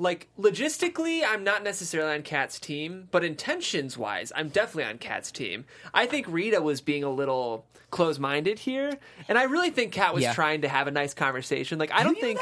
[0.00, 5.30] Like logistically, I'm not necessarily on Kat's team, but intentions wise, I'm definitely on Kat's
[5.30, 5.66] team.
[5.92, 8.92] I think Rita was being a little close-minded here,
[9.28, 10.32] and I really think Kat was Yeah.
[10.32, 11.78] trying to have a nice conversation.
[11.78, 12.40] Like I don't you, think?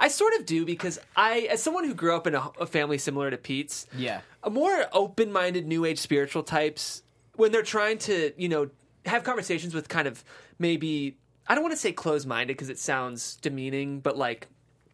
[0.00, 2.98] I sort of do because I, as someone who grew up in a, a family
[2.98, 4.20] similar to Pete's, Yeah.
[4.42, 7.02] a more open-minded new age spiritual types
[7.36, 8.70] when they're trying to you know
[9.04, 10.24] have conversations with kind of
[10.58, 11.16] maybe
[11.46, 14.48] i don't want to say closed-minded because it sounds demeaning but like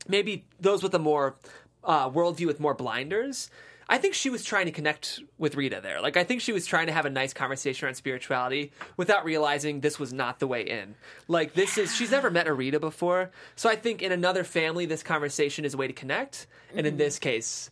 [0.09, 1.37] maybe those with a more
[1.85, 3.51] uh, worldview with more blinders
[3.89, 6.01] i think she was trying to connect with rita there.
[6.01, 9.81] Like i think she was trying to have a nice conversation around spirituality without realizing
[9.81, 10.95] this was not the way in.
[11.29, 13.31] Like this is she's never met a rita before.
[13.57, 16.47] So i think in another family this conversation is a way to connect.
[16.75, 17.71] And in this case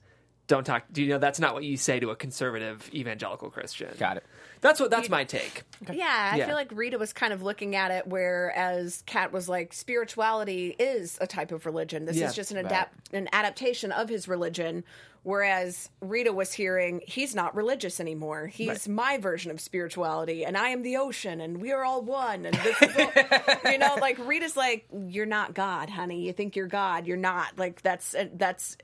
[0.51, 0.85] don't talk.
[0.93, 3.95] Do you know that's not what you say to a conservative evangelical Christian?
[3.99, 4.25] Got it.
[4.61, 4.91] That's what.
[4.91, 5.63] That's my take.
[5.91, 6.47] Yeah, I Yeah.
[6.47, 11.17] feel like Rita was kind of looking at it, whereas Kat was like, spirituality is
[11.21, 12.05] a type of religion.
[12.05, 14.85] This Yeah, is just an adapt an adaptation of his religion.
[15.23, 18.47] Whereas Rita was hearing, he's not religious anymore.
[18.47, 18.89] He's Right.
[18.89, 22.47] my version of spirituality, and I am the ocean, and we are all one.
[22.47, 23.13] And this is all,
[23.71, 26.23] you know, like Rita's like, you're not God, honey.
[26.23, 27.59] You think you're God, you're not.
[27.59, 28.79] Like that's uh, that's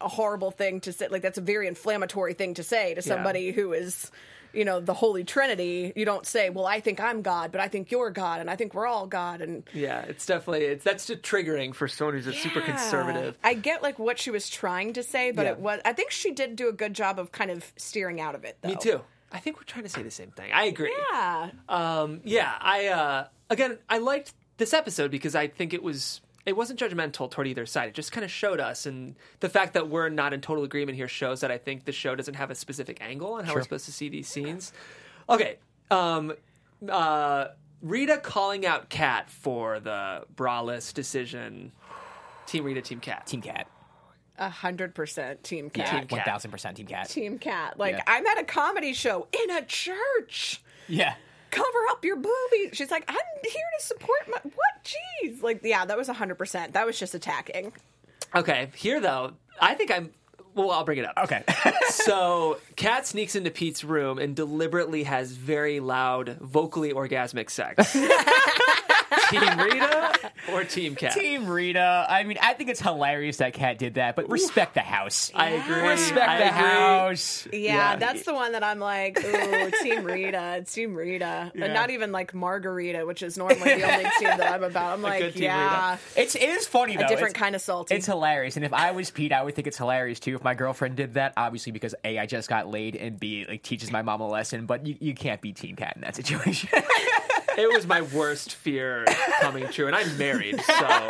[0.00, 1.08] a horrible thing to say.
[1.08, 4.10] Like that's a very inflammatory thing to say to somebody who is,
[4.52, 5.92] you know, the Holy Trinity.
[5.96, 8.56] You don't say, "Well, I think I'm God, but I think you're God, and I
[8.56, 12.26] think we're all God." And Yeah, it's definitely it's that's just triggering for someone who's
[12.26, 13.36] a super conservative.
[13.44, 15.52] I get like what she was trying to say, but Yeah.
[15.52, 15.80] it was.
[15.84, 18.56] I think she did do a good job of kind of steering out of it.
[18.62, 18.68] Though.
[18.70, 19.00] Me too.
[19.30, 20.50] I think we're trying to say the same thing.
[20.52, 20.94] I agree.
[21.12, 21.50] Yeah.
[21.68, 22.54] Um, yeah.
[22.60, 27.30] I uh, again, I liked this episode because I think it was it wasn't judgmental
[27.30, 27.88] toward either side.
[27.90, 30.96] It just kind of showed us, and the fact that we're not in total agreement
[30.96, 33.62] here shows that I think the show doesn't have a specific angle on how we're
[33.62, 34.72] supposed to see these scenes.
[35.28, 35.58] Okay.
[35.90, 36.32] Um,
[36.88, 37.48] uh,
[37.82, 41.72] Rita calling out Kat for the braless decision.
[42.46, 43.26] Team Rita, Team Kat.
[43.26, 43.68] Team Kat.
[44.38, 45.86] A hundred percent Team Kat.
[45.90, 47.08] Team Team, One thousand percent Team Kat.
[47.08, 47.78] Team Kat.
[47.78, 48.02] Like Yeah.
[48.06, 50.62] I'm at a comedy show in a church.
[50.88, 51.14] Yeah.
[51.50, 52.70] cover up your boobies.
[52.74, 54.38] She's like, I'm here to support my.
[54.42, 54.67] What?
[54.88, 55.42] Jeez.
[55.42, 56.72] Like, yeah, that was 100%.
[56.72, 57.72] That was just attacking.
[58.34, 60.10] Okay, here though, I think I'm.
[60.54, 61.14] Well, I'll bring it up.
[61.24, 61.44] Okay.
[61.90, 67.94] So, Kat sneaks into Pete's room and deliberately has very loud, vocally orgasmic sex.
[69.30, 71.12] Team Rita or Team Kat?
[71.12, 72.06] Team Rita.
[72.08, 75.30] I mean, I think it's hilarious that Kat did that, but respect the house.
[75.34, 75.80] I agree.
[75.88, 76.58] respect I the agree.
[76.58, 77.48] house.
[77.52, 81.64] Yeah, that's the one that I'm like, ooh, Team Rita, Team Rita, Yeah.
[81.64, 84.94] and not even like Margarita, which is normally the only team that I'm about.
[84.94, 87.04] I'm good like, Team yeah, It's it is funny though.
[87.04, 87.94] a different It's- kind of salty.
[87.94, 90.34] It's hilarious, and if I was Pete, I would think it's hilarious too.
[90.34, 93.62] If my girlfriend did that, obviously because a I just got laid, and b like
[93.62, 94.66] teaches my mom a lesson.
[94.66, 96.68] But you, you can't be Team Kat in that situation.
[97.58, 99.04] It was my worst fear
[99.40, 100.72] coming true, and I'm married, so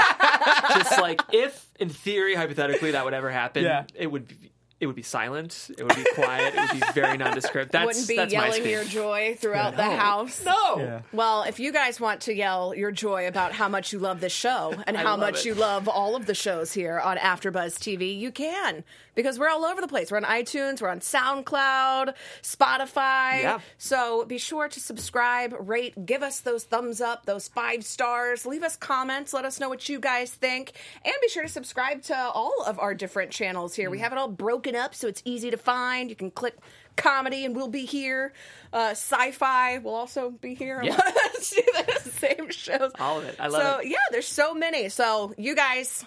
[0.74, 3.84] just like if, in theory, hypothetically, that would ever happen, Yeah.
[3.94, 4.50] it would be.
[4.80, 5.70] It would be silent.
[5.76, 6.54] It would be quiet.
[6.54, 7.72] It would be very nondescript.
[7.72, 9.96] That's Wouldn't be that's my yelling your joy throughout the No.
[9.96, 10.44] house.
[10.44, 11.02] No.
[11.12, 14.32] Well, if you guys want to yell your joy about how much you love this
[14.32, 15.46] show and how much it.
[15.46, 18.84] you love all of the shows here on AfterBuzz TV, you can
[19.16, 20.12] because we're all over the place.
[20.12, 23.42] We're on iTunes, we're on SoundCloud, Spotify.
[23.42, 23.58] Yeah.
[23.78, 28.62] So be sure to subscribe, rate, give us those thumbs up, those five stars, leave
[28.62, 30.72] us comments, let us know what you guys think,
[31.04, 33.88] and be sure to subscribe to all of our different channels here.
[33.88, 33.92] Mm.
[33.92, 36.11] We have it all broken up so it's easy to find.
[36.11, 36.57] You can click
[36.96, 38.33] comedy and we'll be here.
[38.72, 40.81] Uh, sci-fi will also be here.
[40.83, 40.96] Yeah.
[40.96, 41.02] Do
[41.94, 42.92] the same shows.
[42.98, 43.37] All of it.
[43.38, 43.83] I love so, it.
[43.85, 44.88] So yeah, there's so many.
[44.88, 46.04] So you guys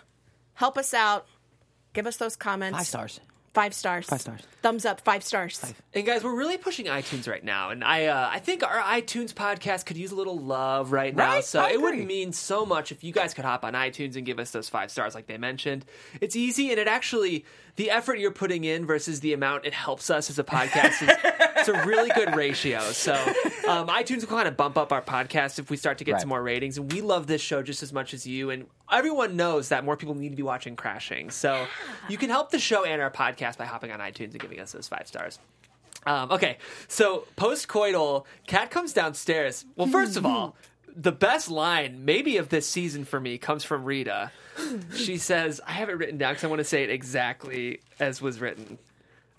[0.54, 1.26] help us out.
[1.94, 2.78] Give us those comments.
[2.78, 3.20] Five stars.
[3.54, 4.08] Five stars.
[4.08, 4.42] Five stars.
[4.62, 5.02] Thumbs up.
[5.02, 5.74] Five stars.
[5.94, 9.34] And guys, we're really pushing iTunes right now, and I uh, I think our iTunes
[9.34, 11.26] podcast could use a little love right now.
[11.26, 11.44] Right?
[11.44, 12.06] So I it would agree.
[12.06, 14.90] mean so much if you guys could hop on iTunes and give us those five
[14.90, 15.84] stars, like they mentioned.
[16.22, 17.44] It's easy, and it actually
[17.76, 21.10] the effort you're putting in versus the amount it helps us as a podcast is
[21.58, 22.80] it's a really good ratio.
[22.92, 23.14] So
[23.72, 26.22] um, iTunes will kind of bump up our podcast if we start to get Right.
[26.22, 28.50] some more ratings, and we love this show just as much as you.
[28.50, 31.66] And everyone knows that more people need to be watching Crashing, so
[32.10, 34.72] you can help the show and our podcast by hopping on iTunes and giving us
[34.72, 35.40] those five stars.
[36.06, 36.58] Um, okay,
[36.88, 39.66] so post coital, Kat comes downstairs.
[39.76, 40.56] Well, first of all,
[40.96, 44.32] the best line maybe of this season for me comes from Rita.
[44.96, 48.22] She says, "I have it written down because I want to say it exactly as
[48.22, 48.78] was written."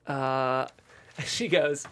[0.06, 0.66] Uh,
[1.26, 1.86] she goes,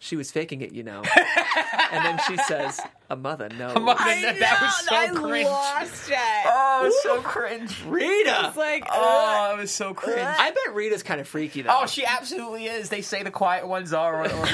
[0.00, 1.02] "She was faking it, you know,"
[1.92, 5.46] and then she says, "A mother knows." That, that was so I cringe.
[5.46, 6.16] lost it.
[6.46, 7.84] Oh, it was so cringe.
[7.86, 8.46] Rita.
[8.48, 10.18] It's like, Oh, it was so cringe.
[10.20, 11.80] I bet Rita's kind of freaky though.
[11.82, 12.88] Oh, she absolutely is.
[12.88, 14.48] They say the quiet ones are, or, or,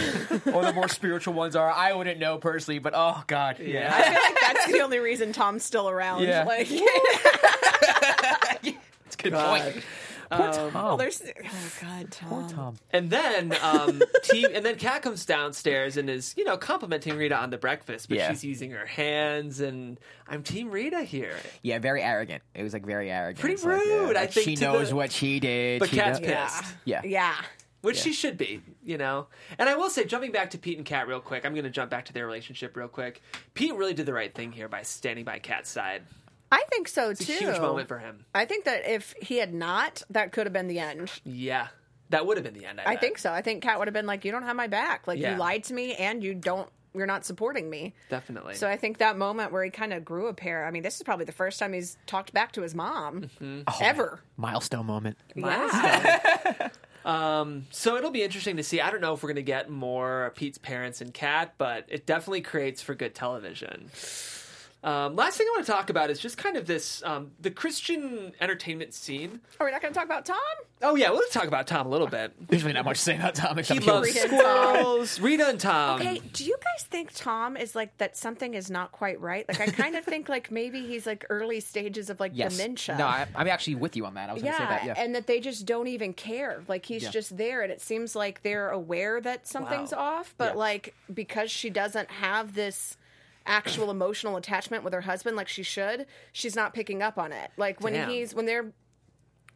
[0.53, 1.71] or the more spiritual ones are.
[1.71, 3.91] I wouldn't know personally, but oh god, yeah.
[3.95, 6.23] I feel like that's the only reason Tom's still around.
[6.25, 6.45] Yeah.
[6.45, 6.83] Like, it's
[9.15, 9.73] a good God.
[9.73, 9.85] point.
[10.31, 10.73] Um, Tom.
[10.75, 12.49] well, there's oh god, Tom.
[12.49, 12.77] Tom.
[12.93, 17.37] And then, um, T- and then Kat comes downstairs and is, you know, complimenting Rita
[17.37, 18.31] on the breakfast, but Yeah.
[18.31, 21.37] she's using her hands, and I'm Team Rita here.
[21.63, 22.43] Yeah, very arrogant.
[22.55, 23.39] It was like very arrogant.
[23.41, 25.81] Pretty It's like, rude, yeah, I like, think, she to knows the- what she did.
[25.81, 26.65] But she Kat's knows- pissed.
[26.85, 27.01] Yeah.
[27.05, 27.11] Yeah.
[27.11, 27.35] Yeah.
[27.83, 28.03] Which Yeah.
[28.05, 29.29] she should be, you know.
[29.59, 31.71] And I will say, jumping back to Pete and Kat real quick, I'm going to
[31.71, 33.23] jump back to their relationship real quick.
[33.55, 36.03] Pete really did the right thing here by standing by Kat's side.
[36.53, 37.33] I think so It's too.
[37.33, 38.25] a huge moment for him.
[38.35, 41.11] I think that if he had not, that could have been the end.
[41.25, 41.69] Yeah,
[42.11, 42.81] that would have been the end.
[42.81, 43.33] I, I think so.
[43.33, 45.07] I think Kat would have been like, "You don't have my back.
[45.07, 45.33] Like Yeah.
[45.33, 46.69] you lied to me, and you don't.
[46.95, 48.55] You're not supporting me." definitely.
[48.55, 50.65] So I think that moment where he kind of grew a pair.
[50.65, 53.63] I mean, this is probably the first time he's talked back to his mom Mm-hmm.
[53.83, 54.21] ever.
[54.37, 55.19] Milestone moment.
[55.35, 56.69] Yeah.
[57.05, 58.81] Um, so it'll be interesting to see.
[58.81, 62.05] I don't know if we're going to get more Pete's parents and Kat, but it
[62.05, 63.91] definitely creates for good television.
[64.87, 67.51] Um, last thing I want to talk about is just kind of this um, the
[67.51, 69.41] Christian entertainment scene.
[69.59, 70.37] Are we not going to talk about Tom?
[70.81, 72.33] Oh yeah, we'll talk about Tom a little bit.
[72.49, 74.41] There's really not much to say about Tom He except loves Rita and Tom.
[74.77, 75.21] squirrels.
[75.21, 76.01] Rita and Tom.
[76.01, 78.17] Okay, do you guys think Tom is like that?
[78.17, 79.45] Something is not quite right.
[79.49, 82.57] Like I kind of think like maybe he's like early stages of like yes.
[82.57, 82.97] dementia.
[82.97, 84.31] No, I, I'm actually with you on that.
[84.31, 84.97] I was going to yeah, say that.
[84.99, 85.03] Yeah.
[85.05, 86.63] and that they just don't even care.
[86.69, 87.11] Like he's Yeah.
[87.11, 90.19] just there, and it seems like they're aware that something's Wow.
[90.21, 90.59] off, but Yeah.
[90.61, 92.97] like because she doesn't have this
[93.47, 97.51] actual emotional attachment with her husband like she should, she's not picking up on it.
[97.57, 98.11] Like when Damn.
[98.11, 98.73] he's when they're,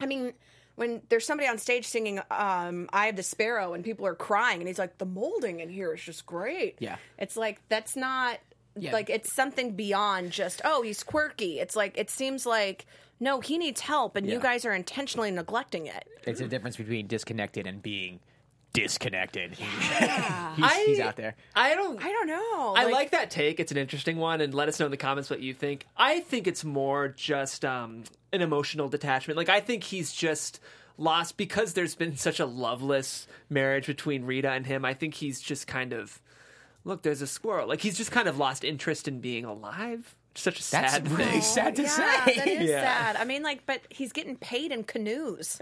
[0.01, 0.33] I mean.
[0.77, 4.61] When there's somebody on stage singing um, "Eye of the Sparrow" and people are crying,
[4.61, 6.97] and he's like, "The molding in here is just great." Yeah.
[7.19, 8.39] it's like that's not
[8.79, 8.93] Yeah.
[8.93, 11.59] like it's something beyond just oh he's quirky.
[11.61, 12.87] It's like it seems like
[13.19, 16.07] no he needs help, and you guys are intentionally neglecting it.
[16.27, 18.21] it's a difference between disconnected and being
[18.73, 19.55] disconnected.
[19.57, 21.35] he's, I- he's out there.
[21.55, 22.03] I don't.
[22.03, 22.75] I don't know.
[22.77, 23.61] I like that take.
[23.61, 25.87] It's an interesting one, and let us know in the comments what you think.
[25.97, 29.37] I think it's more just um, an emotional detachment.
[29.37, 30.61] Like I think he's just
[30.97, 34.85] lost because there's been such a loveless marriage between Rita and him.
[34.85, 36.21] I think he's just kind of
[36.85, 37.03] look.
[37.03, 37.69] There's a squirrel.
[37.69, 40.15] Like he's just kind of lost interest in being alive.
[40.37, 41.41] Such a That's sad really thing.
[41.43, 41.89] sad to yeah,
[42.25, 42.35] say.
[42.37, 42.81] that is Yeah.
[42.83, 43.17] sad.
[43.17, 45.59] I mean, like, but he's getting paid in canoes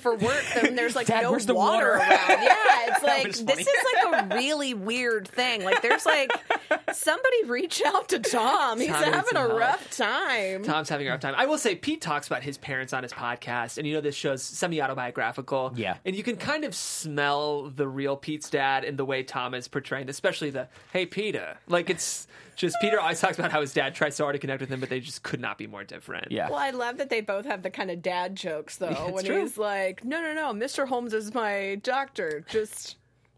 [0.00, 1.98] for work, and there's like Dad, no where's the water, water?
[1.98, 2.28] around.
[2.28, 2.54] Yeah,
[2.88, 3.62] it's like was this funny.
[3.62, 5.64] is like a really weird thing.
[5.64, 6.30] Like, there's like
[6.96, 8.78] somebody reach out to Tom.
[8.80, 9.58] He's Tom having a help.
[9.58, 10.62] rough time.
[10.64, 11.34] Tom's having a rough time.
[11.36, 14.14] I will say Pete talks about his parents on his podcast, and you know this
[14.14, 15.72] show's semi-autobiographical.
[15.76, 15.96] Yeah.
[16.04, 19.68] and you can kind of smell the real Pete's dad in the way Tom is
[19.68, 22.26] portraying, especially the "Hey Peter," like it's
[22.56, 24.80] just Peter always talks about how his dad tries so hard to connect with him,
[24.80, 26.30] but they just could not be more different.
[26.30, 26.50] Yeah.
[26.50, 28.88] Well, I love that they both have the kind of dad jokes though.
[28.90, 29.40] it's when true.
[29.40, 30.86] he's like, "No, no, no, Mr.
[30.86, 32.96] Holmes is my doctor." Just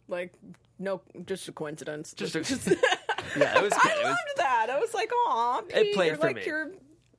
[0.09, 0.33] like
[0.79, 2.13] no, just a coincidence.
[2.13, 2.77] Just, Just, a,
[3.37, 3.73] yeah, it was.
[3.83, 3.83] Good.
[3.83, 4.67] I It was loved that.
[4.71, 6.45] I was like, "Aw, Pete, It played you're for like me.
[6.45, 6.71] your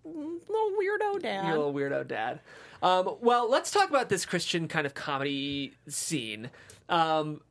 [0.04, 2.40] little weirdo dad." Your little weirdo dad.
[2.82, 6.50] Um, well, let's talk about this Christian kind of comedy scene.
[6.90, 7.42] Um,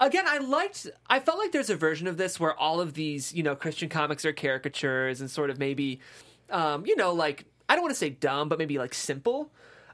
[0.00, 0.88] again, I liked.
[1.08, 3.88] I felt like there's a version of this where all of these, you know, Christian
[3.88, 6.00] comics are caricatures and sort of maybe,
[6.50, 9.50] um, you know, like I don't want to say dumb, but maybe like simple.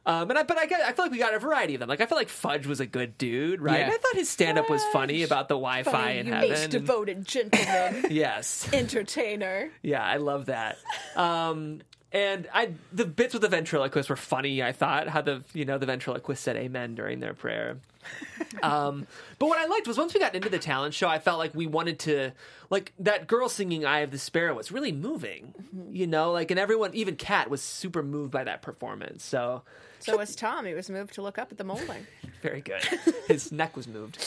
[0.09, 1.89] Um, and I, but I I feel like we got a variety of them.
[1.91, 3.79] Like I feel like Fudge was a good dude, right?
[3.79, 3.85] Yeah.
[3.85, 6.49] And I thought his stand up was funny about the Wi-Fi Funny, in you heaven.
[6.49, 9.71] most devoted gentleman, yes, entertainer.
[9.83, 10.79] yeah, I love that.
[11.15, 14.63] Um, and I the bits with the ventriloquist were funny.
[14.63, 17.77] I thought how the you know the ventriloquist said amen during their prayer.
[18.63, 19.07] Um,
[19.39, 21.55] but what I liked was once we got into the talent show, I felt like
[21.55, 22.33] we wanted to
[22.71, 25.55] like that girl singing "Eye of the Sparrow" was really moving.
[25.93, 29.23] You know, like and everyone, even Kat, was super moved by that performance.
[29.23, 29.63] So
[30.01, 30.65] So was Tom.
[30.65, 32.07] He was moved to look up at the molding.
[32.43, 32.83] very good.
[33.27, 34.25] His neck was moved.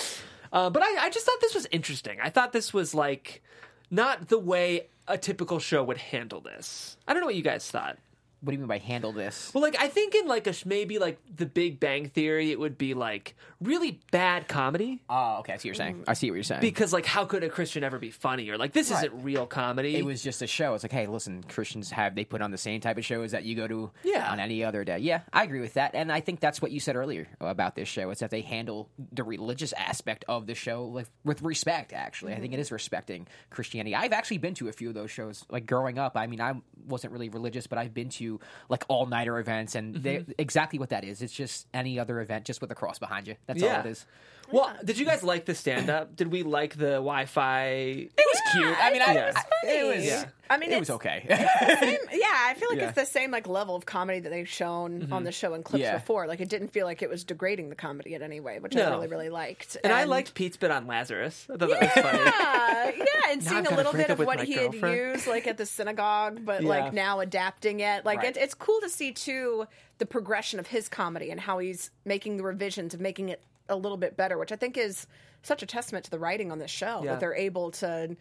[0.54, 2.20] Uh, but I, I just thought this was interesting.
[2.22, 3.42] I thought this was like
[3.90, 6.98] not the way a typical show would handle this.
[7.08, 7.98] I don't know what you guys thought.
[8.42, 9.52] What do you mean by handle this?
[9.54, 12.60] Well, like I think in like a sh- maybe like The Big Bang Theory, it
[12.60, 15.54] would be like really bad comedy Oh, okay.
[15.54, 16.04] I see what you're saying.
[16.08, 16.62] I see what you're saying.
[16.62, 19.96] because like how could a Christian ever be funny or like this isn't real comedy.
[19.96, 20.74] it was just a show.
[20.74, 23.44] It's like, hey, listen, Christians have they put on the same type of shows that
[23.44, 24.32] you go to Yeah.
[24.32, 24.98] on any other day.
[24.98, 27.88] Yeah, I agree with that, and I think that's what you said earlier about this
[27.88, 28.10] show.
[28.10, 31.94] It's that they handle the religious aspect of the show like with respect.
[31.94, 33.96] Actually, I think it is respecting Christianity.
[33.96, 35.46] I've actually been to a few of those shows.
[35.50, 36.54] Like growing up, I mean, I
[36.88, 38.31] wasn't really religious, but I've been to
[38.70, 40.32] like all nighter events, and they mm-hmm.
[40.38, 41.22] exactly what that is.
[41.22, 43.36] It's just any other event, just with a cross behind you.
[43.48, 43.76] That's yeah.
[43.76, 44.06] all it is.
[44.52, 46.16] Well, did you guys like the stand up?
[46.16, 47.66] did we like the Wi-Fi?
[47.66, 48.78] It was cute.
[48.80, 49.34] I mean, I, Yeah.
[49.64, 50.06] it was.
[50.06, 50.26] Yeah.
[50.50, 51.24] I mean, it was okay.
[51.30, 52.88] same, yeah, I feel like Yeah.
[52.90, 55.14] it's the same like level of comedy that they've shown mm-hmm.
[55.14, 55.98] on the show in clips Yeah.
[55.98, 56.28] before.
[56.28, 58.84] Like it didn't feel like it was degrading the comedy in any way, which No.
[58.84, 59.78] I really really liked.
[59.84, 61.48] And I liked Pete's bit on Lazarus.
[61.50, 62.20] I thought that was funny.
[62.20, 65.48] Yeah, yeah, and Now seeing a little bit of what my he had used, like
[65.48, 66.68] at the synagogue, but Yeah.
[66.70, 68.04] like now adapting it.
[68.06, 68.36] Like Right.
[68.36, 69.68] it, it's cool to see too
[70.00, 73.76] the progression of his comedy and how he's making the revisions of making it a
[73.76, 75.08] little bit better, which I think is
[75.44, 77.12] such a testament to the writing on this show Yeah.
[77.12, 78.16] that they're able to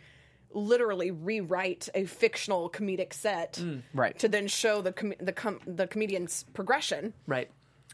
[0.53, 4.19] literally rewrite a fictional comedic set Mm, right.
[4.19, 7.15] to then show the com- the com- the comedian's progression.
[7.27, 7.51] right.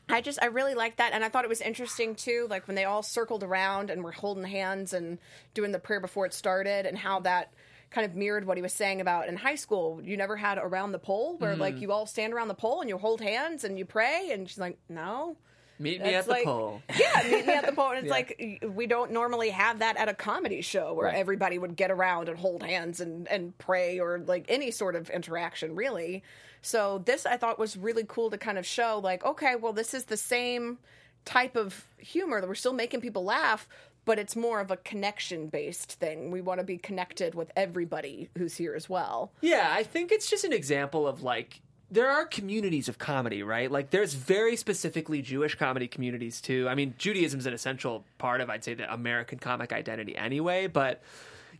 [0.09, 2.77] I just I really liked that, and I thought it was interesting too, like when
[2.77, 5.19] they all circled around and were holding hands and
[5.53, 7.53] doing the prayer before it started, and how that
[7.91, 10.01] kind of mirrored what he was saying about in high school.
[10.03, 11.61] You never had around the pole where Mm-hmm.
[11.61, 14.49] like you all stand around the pole and you hold hands and you pray, and
[14.49, 15.37] she's like, no.
[15.79, 16.83] Meet me at the like- pole.
[16.99, 17.91] Yeah, meet me at the pole.
[17.91, 18.07] And it's
[18.39, 18.57] Yeah.
[18.61, 21.17] like we don't normally have that at a comedy show where Right.
[21.17, 25.11] everybody would get around and hold hands and, and pray or like any sort of
[25.11, 26.23] interaction, really.
[26.63, 29.95] So this I thought was really cool to kind of show like, okay, well, this
[29.95, 30.79] is the same
[31.25, 33.69] type of humor that we're still making people laugh,
[34.05, 36.31] but it's more of a connection based thing.
[36.31, 39.33] We want to be connected with everybody who's here as well.
[39.41, 43.71] Yeah, I think it's just an example of like there are communities of comedy, right?
[43.71, 46.67] Like there's very specifically Jewish comedy communities too.
[46.69, 51.03] I mean, Judaism's an essential part of I'd say the American comic identity anyway, but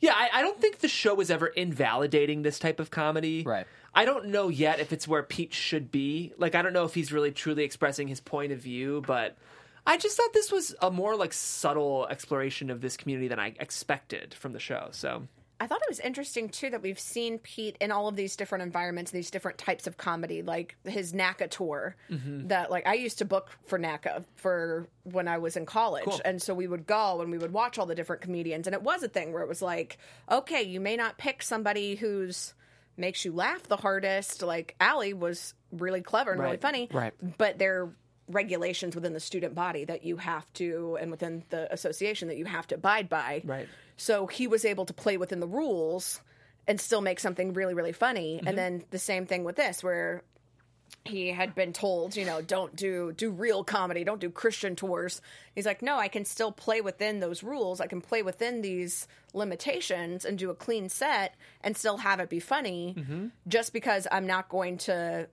[0.01, 3.45] yeah, I, I don't think the show was ever invalidating this type of comedy.
[3.45, 3.67] Right.
[3.95, 6.33] I don't know yet if it's where Pete should be.
[6.37, 9.37] Like I don't know if he's really truly expressing his point of view, but
[9.87, 13.55] I just thought this was a more like subtle exploration of this community than I
[13.61, 14.89] expected from the show.
[14.91, 18.37] So I thought it was interesting too that we've seen Pete in all of these
[18.37, 21.97] different environments, these different types of comedy, like his NACA tour.
[22.11, 22.49] Mm-hmm.
[22.49, 26.21] That like I used to book for NACA for when I was in college, Cool.
[26.25, 28.83] and so we would go and we would watch all the different comedians, and it
[28.83, 29.99] was a thing where it was like,
[30.31, 32.53] okay, you may not pick somebody who's
[32.99, 34.43] makes you laugh the hardest.
[34.43, 37.13] Like Allie was really clever and really funny, Right.
[37.39, 37.93] But there are
[38.29, 42.45] regulations within the student body that you have to, and within the association that you
[42.45, 43.69] have to abide by, Right.
[43.97, 46.21] so he was able to play within the rules
[46.67, 48.39] and still make something really, really funny.
[48.39, 48.49] Mm-hmm.
[48.49, 50.23] And then the same thing with this, where
[51.05, 55.21] he had been told, you know, don't do do real comedy, don't do Christian tours.
[55.55, 57.81] He's like, no, I can still play within those rules.
[57.81, 62.29] I can play within these limitations and do a clean set and still have it
[62.29, 63.31] be funny.
[63.47, 65.29] Just because I'm not going to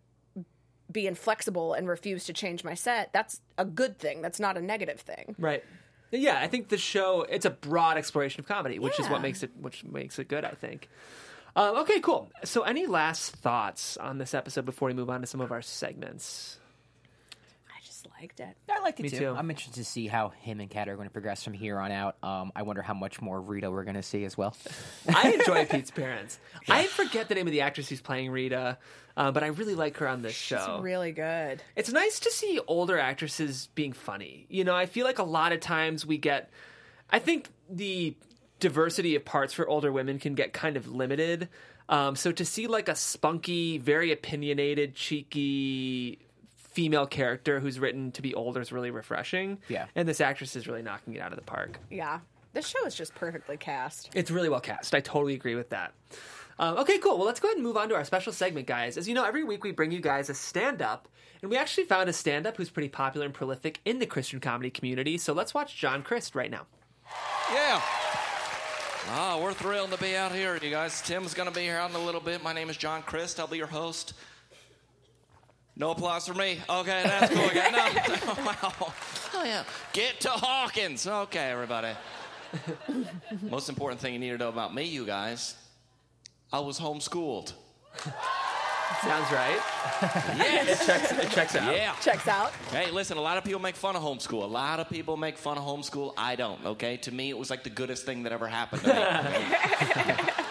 [0.93, 4.21] be inflexible and refuse to change my set, that's a good thing.
[4.21, 5.35] That's not a negative thing.
[5.37, 5.63] Right.
[6.11, 9.41] Yeah, I think the show it's a broad exploration of comedy, which is what makes
[9.41, 10.45] it which makes it good.
[10.45, 10.87] I think.
[11.55, 12.31] Um, okay, cool.
[12.43, 15.61] So, any last thoughts on this episode before we move on to some of our
[15.61, 16.57] segments?
[18.23, 18.71] I just liked it.
[18.71, 19.19] I liked it Me too.
[19.19, 19.35] too.
[19.37, 21.91] I'm interested to see how him and Kat are going to progress from here on
[21.91, 22.15] out.
[22.23, 24.55] Um, I wonder how much more Rita we're going to see as well.
[25.13, 26.39] I enjoy Pete's parents.
[26.69, 28.77] I forget the name of the actress who's playing Rita,
[29.17, 30.75] uh, but I really like her on this show.
[30.75, 31.61] It's really good.
[31.75, 34.45] it's nice to see older actresses being funny.
[34.49, 36.49] You know, I feel like a lot of times we get,
[37.09, 38.15] I think the
[38.59, 41.49] diversity of parts for older women can get kind of limited.
[41.89, 46.19] Um, so to see like a spunky, very opinionated, cheeky
[46.73, 49.59] female character who's written to be older is really refreshing.
[49.69, 49.85] Yeah.
[49.95, 51.79] And this actress is really knocking it out of the park.
[51.89, 52.19] Yeah.
[52.53, 54.11] This show is just perfectly cast.
[54.13, 54.93] It's really well cast.
[54.93, 55.93] I totally agree with that.
[56.59, 57.17] Um, okay, cool.
[57.17, 58.95] Well, let's go ahead and move on to our special segment, guys.
[58.95, 61.07] As you know, every week we bring you guys a stand up,
[61.41, 64.39] and we actually found a stand up who's pretty popular and prolific in the Christian
[64.39, 65.17] comedy community.
[65.17, 66.67] So let's watch John Crist right now.
[67.51, 67.81] Yeah.
[69.09, 71.01] Ah, we're thrilled to be out here, you guys.
[71.01, 72.43] Tim's going to be here out in a little bit.
[72.43, 73.39] My name is John Crist.
[73.39, 74.13] I'll be your host.
[75.75, 76.59] No applause for me.
[76.69, 77.49] Okay, that's cool.
[77.49, 77.71] again.
[77.71, 77.79] No.
[78.45, 78.93] wow.
[79.33, 79.63] Oh, yeah.
[79.91, 81.07] Get to Hawkins.
[81.07, 81.93] Okay, everybody.
[83.41, 85.55] Most important thing you need to know about me, you guys.
[86.51, 87.53] I was homeschooled.
[89.01, 89.59] Sounds right.
[90.37, 90.85] Yes.
[90.85, 91.75] Checks, it checks out.
[91.75, 91.95] yeah.
[91.99, 92.51] Checks out.
[92.71, 94.43] Hey, listen, a lot of people make fun of homeschool.
[94.43, 96.13] A lot of people make fun of homeschool.
[96.15, 96.97] I don't, okay?
[96.97, 100.25] To me, it was like the goodest thing that ever happened to me.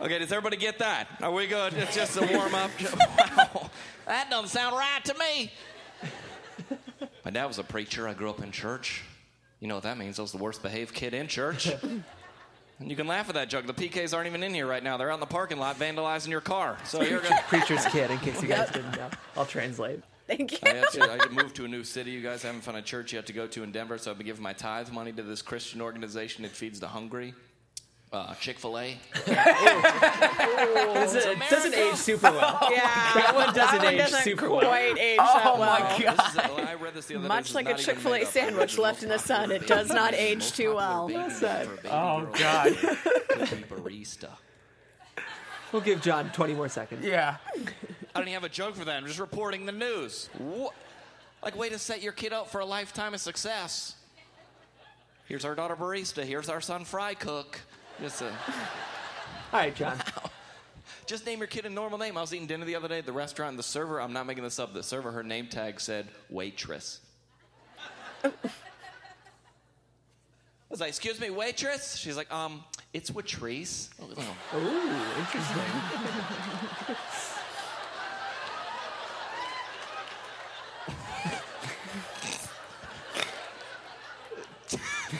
[0.00, 1.08] okay, does everybody get that?
[1.22, 1.74] Are we good?
[1.74, 2.70] It's just a warm up.
[2.98, 3.70] wow.
[4.06, 5.52] That doesn't sound right to me.
[7.24, 8.06] My dad was a preacher.
[8.06, 9.02] I grew up in church.
[9.60, 10.18] You know what that means?
[10.18, 11.68] I was the worst behaved kid in church.
[12.78, 13.66] And you can laugh at that joke.
[13.66, 14.96] The PKs aren't even in here right now.
[14.98, 16.76] They're out in the parking lot vandalizing your car.
[16.84, 17.42] So you're going to.
[17.48, 19.08] Preacher's kid, in case you guys didn't know.
[19.36, 20.02] I'll translate.
[20.26, 20.58] Thank you.
[20.62, 22.10] I, had to, I moved to a new city.
[22.10, 24.26] You guys haven't found a church yet to go to in Denver, so I've been
[24.26, 27.32] giving my tithe money to this Christian organization that feeds the hungry.
[28.12, 28.96] Uh, Chick fil A.
[29.28, 29.34] It
[31.50, 32.68] doesn't, it age super well.
[32.70, 33.12] Yeah.
[33.14, 34.60] That one doesn't age doesn't super well.
[34.60, 36.66] quite age that well.
[36.66, 37.28] I read this the other.
[37.28, 40.14] Much This like a Chick fil A sandwich left in the sun, it does not
[40.14, 41.10] age too well.
[41.10, 42.72] Oh, God.
[43.68, 44.30] Barista.
[45.72, 47.04] We'll give John 20 more seconds.
[47.04, 47.36] Yeah.
[47.54, 47.58] I
[48.14, 48.96] don't even have a joke for that.
[48.96, 50.30] I'm just reporting the news.
[50.38, 50.70] Wha-
[51.42, 53.94] Like, way to set your kid up for a lifetime of success.
[55.26, 56.24] Here's our daughter barista.
[56.24, 57.60] Here's our son fry cook.
[58.00, 58.26] Just a.
[58.26, 58.32] All
[59.52, 59.98] right, John.
[61.06, 62.16] Just name your kid a normal name.
[62.16, 64.26] I was eating dinner the other day at the restaurant, and the server, I'm not
[64.26, 67.00] making this up, the server, her name tag said waitress.
[68.24, 68.32] I
[70.68, 71.96] was like, excuse me, waitress?
[71.96, 73.90] She's like, um, it's Watrice.
[74.00, 74.06] Oh,
[74.56, 75.62] Ooh, interesting.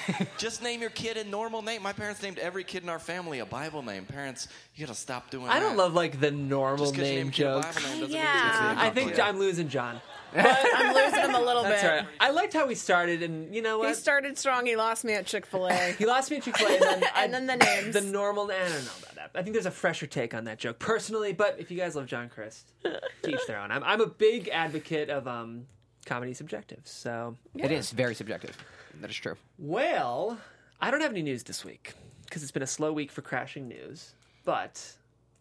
[0.38, 1.82] Just name your kid a normal name.
[1.82, 4.04] My parents named every kid in our family a Bible name.
[4.04, 5.66] Parents, you gotta stop doing I that.
[5.66, 7.76] don't love like the normal Just 'cause you name name a kid a jokes.
[7.76, 8.58] Name doesn't mean Yeah.
[8.62, 9.28] gonna be I think popular.
[9.28, 10.00] I'm losing John.
[10.34, 11.88] But I'm losing him a little That's bit.
[11.88, 12.06] right.
[12.20, 13.88] I liked how we started, and you know what?
[13.88, 14.66] He started strong.
[14.66, 15.92] He lost me at Chick Fil A.
[15.98, 17.94] He lost me at Chick-fil-A, and then, I- then the names.
[17.94, 18.46] The normal.
[18.48, 19.30] Name I don't know about that.
[19.34, 21.32] I think there's a fresher take on that joke, personally.
[21.32, 23.70] But if you guys love John Crist, to each their own.
[23.70, 25.66] I'm, I'm a big advocate of um,
[26.04, 26.80] comedy subjective.
[26.84, 28.56] So, It is very subjective.
[29.00, 29.36] That is true.
[29.58, 30.38] well,
[30.80, 33.68] I don't have any news this week because it's been a slow week for crashing
[33.68, 34.12] news.
[34.44, 34.82] But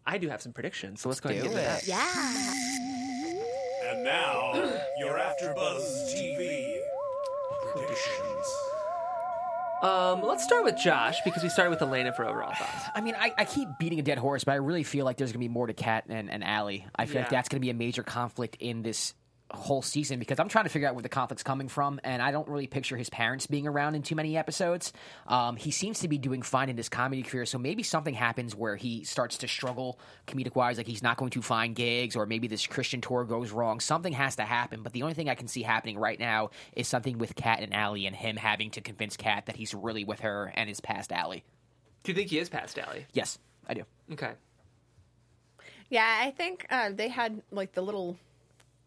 [0.06, 1.00] I do have some predictions.
[1.00, 1.86] So let's go ahead and get into it.
[1.86, 2.54] Yeah.
[3.90, 4.52] And now,
[4.98, 6.76] you're after AfterBuzz TV
[7.72, 8.46] predictions.
[9.82, 12.86] Um, let's start with Josh because we started with Elena for overall thoughts.
[12.94, 15.30] I mean, I, I keep beating a dead horse, but I really feel like there's
[15.30, 16.86] going to be more to Kat and, and Allie.
[16.96, 19.14] I feel like that's going to be a major conflict in this
[19.50, 22.32] whole season because I'm trying to figure out where the conflict's coming from, and I
[22.32, 24.92] don't really picture his parents being around in too many episodes.
[25.26, 28.54] Um, he seems to be doing fine in his comedy career, so maybe something happens
[28.54, 32.26] where he starts to struggle comedic wise, like he's not going to find gigs, or
[32.26, 33.80] maybe this Christian tour goes wrong.
[33.80, 36.88] Something has to happen, but the only thing I can see happening right now is
[36.88, 40.20] something with Kat and Allie and him having to convince Kat that he's really with
[40.20, 41.44] her and is past Allie.
[42.02, 43.06] Do you think he is past Allie?
[43.12, 43.82] Yes, I do.
[44.12, 44.32] Okay.
[45.88, 48.16] Yeah, I think uh, they had like the little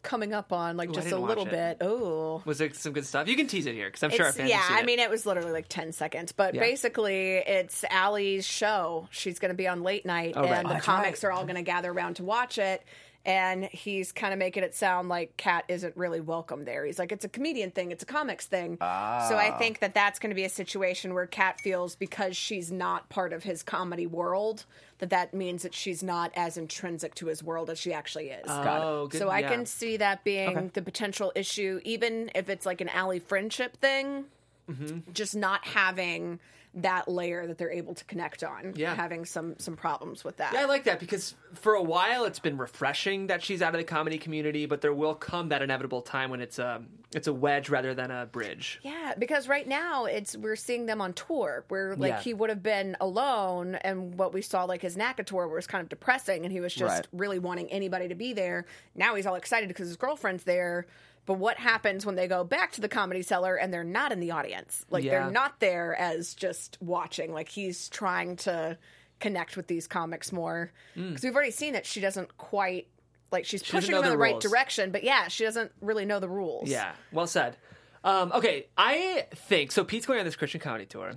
[0.02, 1.78] coming up on like Ooh, just a little bit.
[1.82, 3.28] Oh, Was there some good stuff?
[3.28, 5.10] You can tease it here because I'm sure our It's- fans yeah, I mean, it
[5.10, 6.62] was literally like 10 seconds, but Yeah.
[6.62, 9.08] basically, it's Allie's show.
[9.12, 10.52] She's going to be on late night, Oh, right.
[10.52, 11.30] and the oh, That's comics right.
[11.30, 12.82] are all going to gather around to watch it.
[13.30, 16.84] And he's kind of making it sound like Kat isn't really welcome there.
[16.84, 18.78] He's like, it's a comedian thing, it's a comics thing.
[18.80, 22.72] So I think that that's going to be a situation where Kat feels because she's
[22.72, 24.66] not part of his comedy world,
[24.98, 28.46] that that means that she's not as intrinsic to his world as she actually is.
[28.48, 29.20] Oh, good.
[29.20, 29.50] So I yeah.
[29.50, 34.26] can see that being the potential issue, even if it's like an Allie friendship thing,
[34.70, 35.14] Mm-hmm.
[35.14, 36.40] just not having
[36.76, 38.74] that layer that they're able to connect on.
[38.76, 38.94] Yeah.
[38.96, 40.54] having some some problems with that.
[40.54, 43.80] Yeah, I like that because for a while it's been refreshing that she's out of
[43.80, 46.84] the comedy community, but there will come that inevitable time when it's a
[47.16, 48.80] it's a wedge rather than a bridge.
[48.84, 52.20] Yeah, because right now it's we're seeing them on tour where like Yeah.
[52.22, 55.82] he would have been alone and what we saw like his NACA tour was kind
[55.82, 57.08] of depressing and he was just Right.
[57.12, 58.66] really wanting anybody to be there.
[58.96, 60.86] Now he's all excited because his girlfriend's there.
[61.30, 64.20] But what happens when they go back to the comedy cellar and they're not in
[64.20, 64.84] the audience?
[64.90, 65.12] Like Yeah.
[65.12, 67.32] they're not there as just watching.
[67.32, 68.80] Like he's trying to
[69.20, 72.88] connect with these comics more because we've already seen that she doesn't quite
[73.32, 73.66] like she's Mm.
[73.66, 74.90] doesn't pushing them in the the right direction.
[74.90, 76.68] But yeah, she doesn't really know the rules.
[76.68, 77.58] Yeah, well said.
[78.04, 79.84] Um, okay, I think so.
[79.84, 81.12] Pete's going on this Christian comedy tour.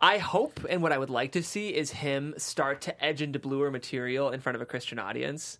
[0.00, 3.38] I hope and what I would like to see is him start to edge into
[3.38, 5.58] bluer material in front of a Christian audience.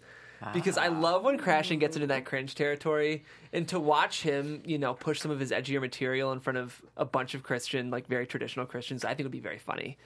[0.55, 4.79] Because I love when Crashing gets into that cringe territory, and to watch him, you
[4.79, 8.07] know, push some of his edgier material in front of a bunch of Christian, like
[8.07, 9.99] very traditional Christians, I think would be very funny.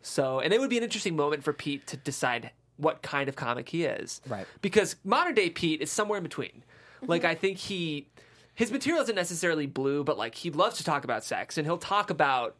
[0.00, 3.36] So, and it would be an interesting moment for Pete to decide what kind of
[3.36, 4.20] comic he is.
[4.26, 4.46] Right.
[4.62, 6.64] Because modern day Pete is somewhere in between.
[6.96, 7.06] Mm-hmm.
[7.06, 8.08] Like, I think he,
[8.54, 11.78] his material isn't necessarily blue, but like, he loves to talk about sex and he'll
[11.78, 12.56] talk about,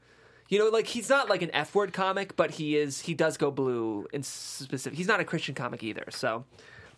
[0.48, 3.36] you know, like, he's not like an F word comic, but he is, he does
[3.38, 4.96] go blue in specific.
[4.96, 6.04] He's not a Christian comic either.
[6.10, 6.44] So,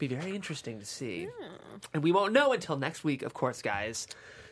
[0.09, 1.29] be very interesting to see.
[1.93, 4.07] And we won't know until next week, of course, guys.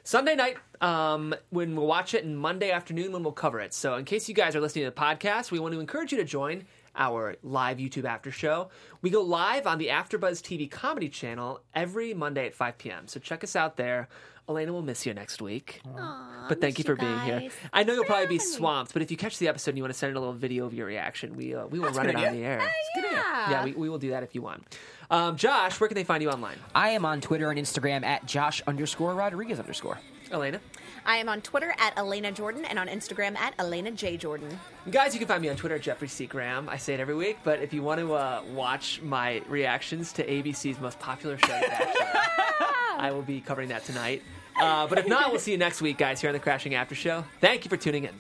[0.05, 3.73] Sunday night, um, when we'll watch it, and Monday afternoon when we'll cover it.
[3.73, 6.19] So, in case you guys are listening to the podcast, we want to encourage you
[6.19, 6.65] to join
[6.97, 8.69] our live YouTube after show.
[9.01, 13.09] We go live on the AfterBuzz TV comedy channel every Monday at 5 p.m.
[13.09, 14.09] So check us out there.
[14.49, 15.81] Elena will miss you next week.
[16.49, 17.49] but thank you for being here.
[17.73, 19.93] I know you'll probably be swamped, but if you catch the episode and you want
[19.93, 22.17] to send in a little video of your reaction, we uh, we will run it
[22.17, 22.61] on the air.
[22.97, 23.51] Yeah.
[23.51, 24.77] Yeah, we, we will do that if you want.
[25.11, 26.57] Um, Josh, where can they find you online?
[26.75, 29.99] I am on Twitter and Instagram at Josh underscore Rodriguez underscore.
[30.33, 30.61] Elena?
[31.05, 34.59] I am on Twitter at Elena Jordan and on Instagram at Elena J Jordan.
[34.91, 36.27] Guys, you can find me on Twitter at Jeffrey C.
[36.27, 36.69] Graham.
[36.69, 40.27] I say it every week, but if you want to uh, watch my reactions to
[40.27, 42.07] ABC's most popular show, Bachelor,
[42.99, 44.23] I will be covering that tonight.
[44.61, 46.95] Uh, but if not, we'll see you next week, guys, here on the Crashing After
[46.95, 47.25] Show.
[47.41, 48.15] Thank you for tuning in.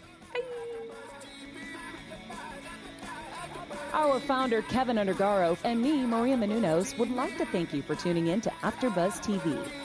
[3.92, 8.28] Our founder, Kevin Undergaro, and me, Maria Menounos, would like to thank you for tuning
[8.28, 9.81] in to AfterBuzz TV.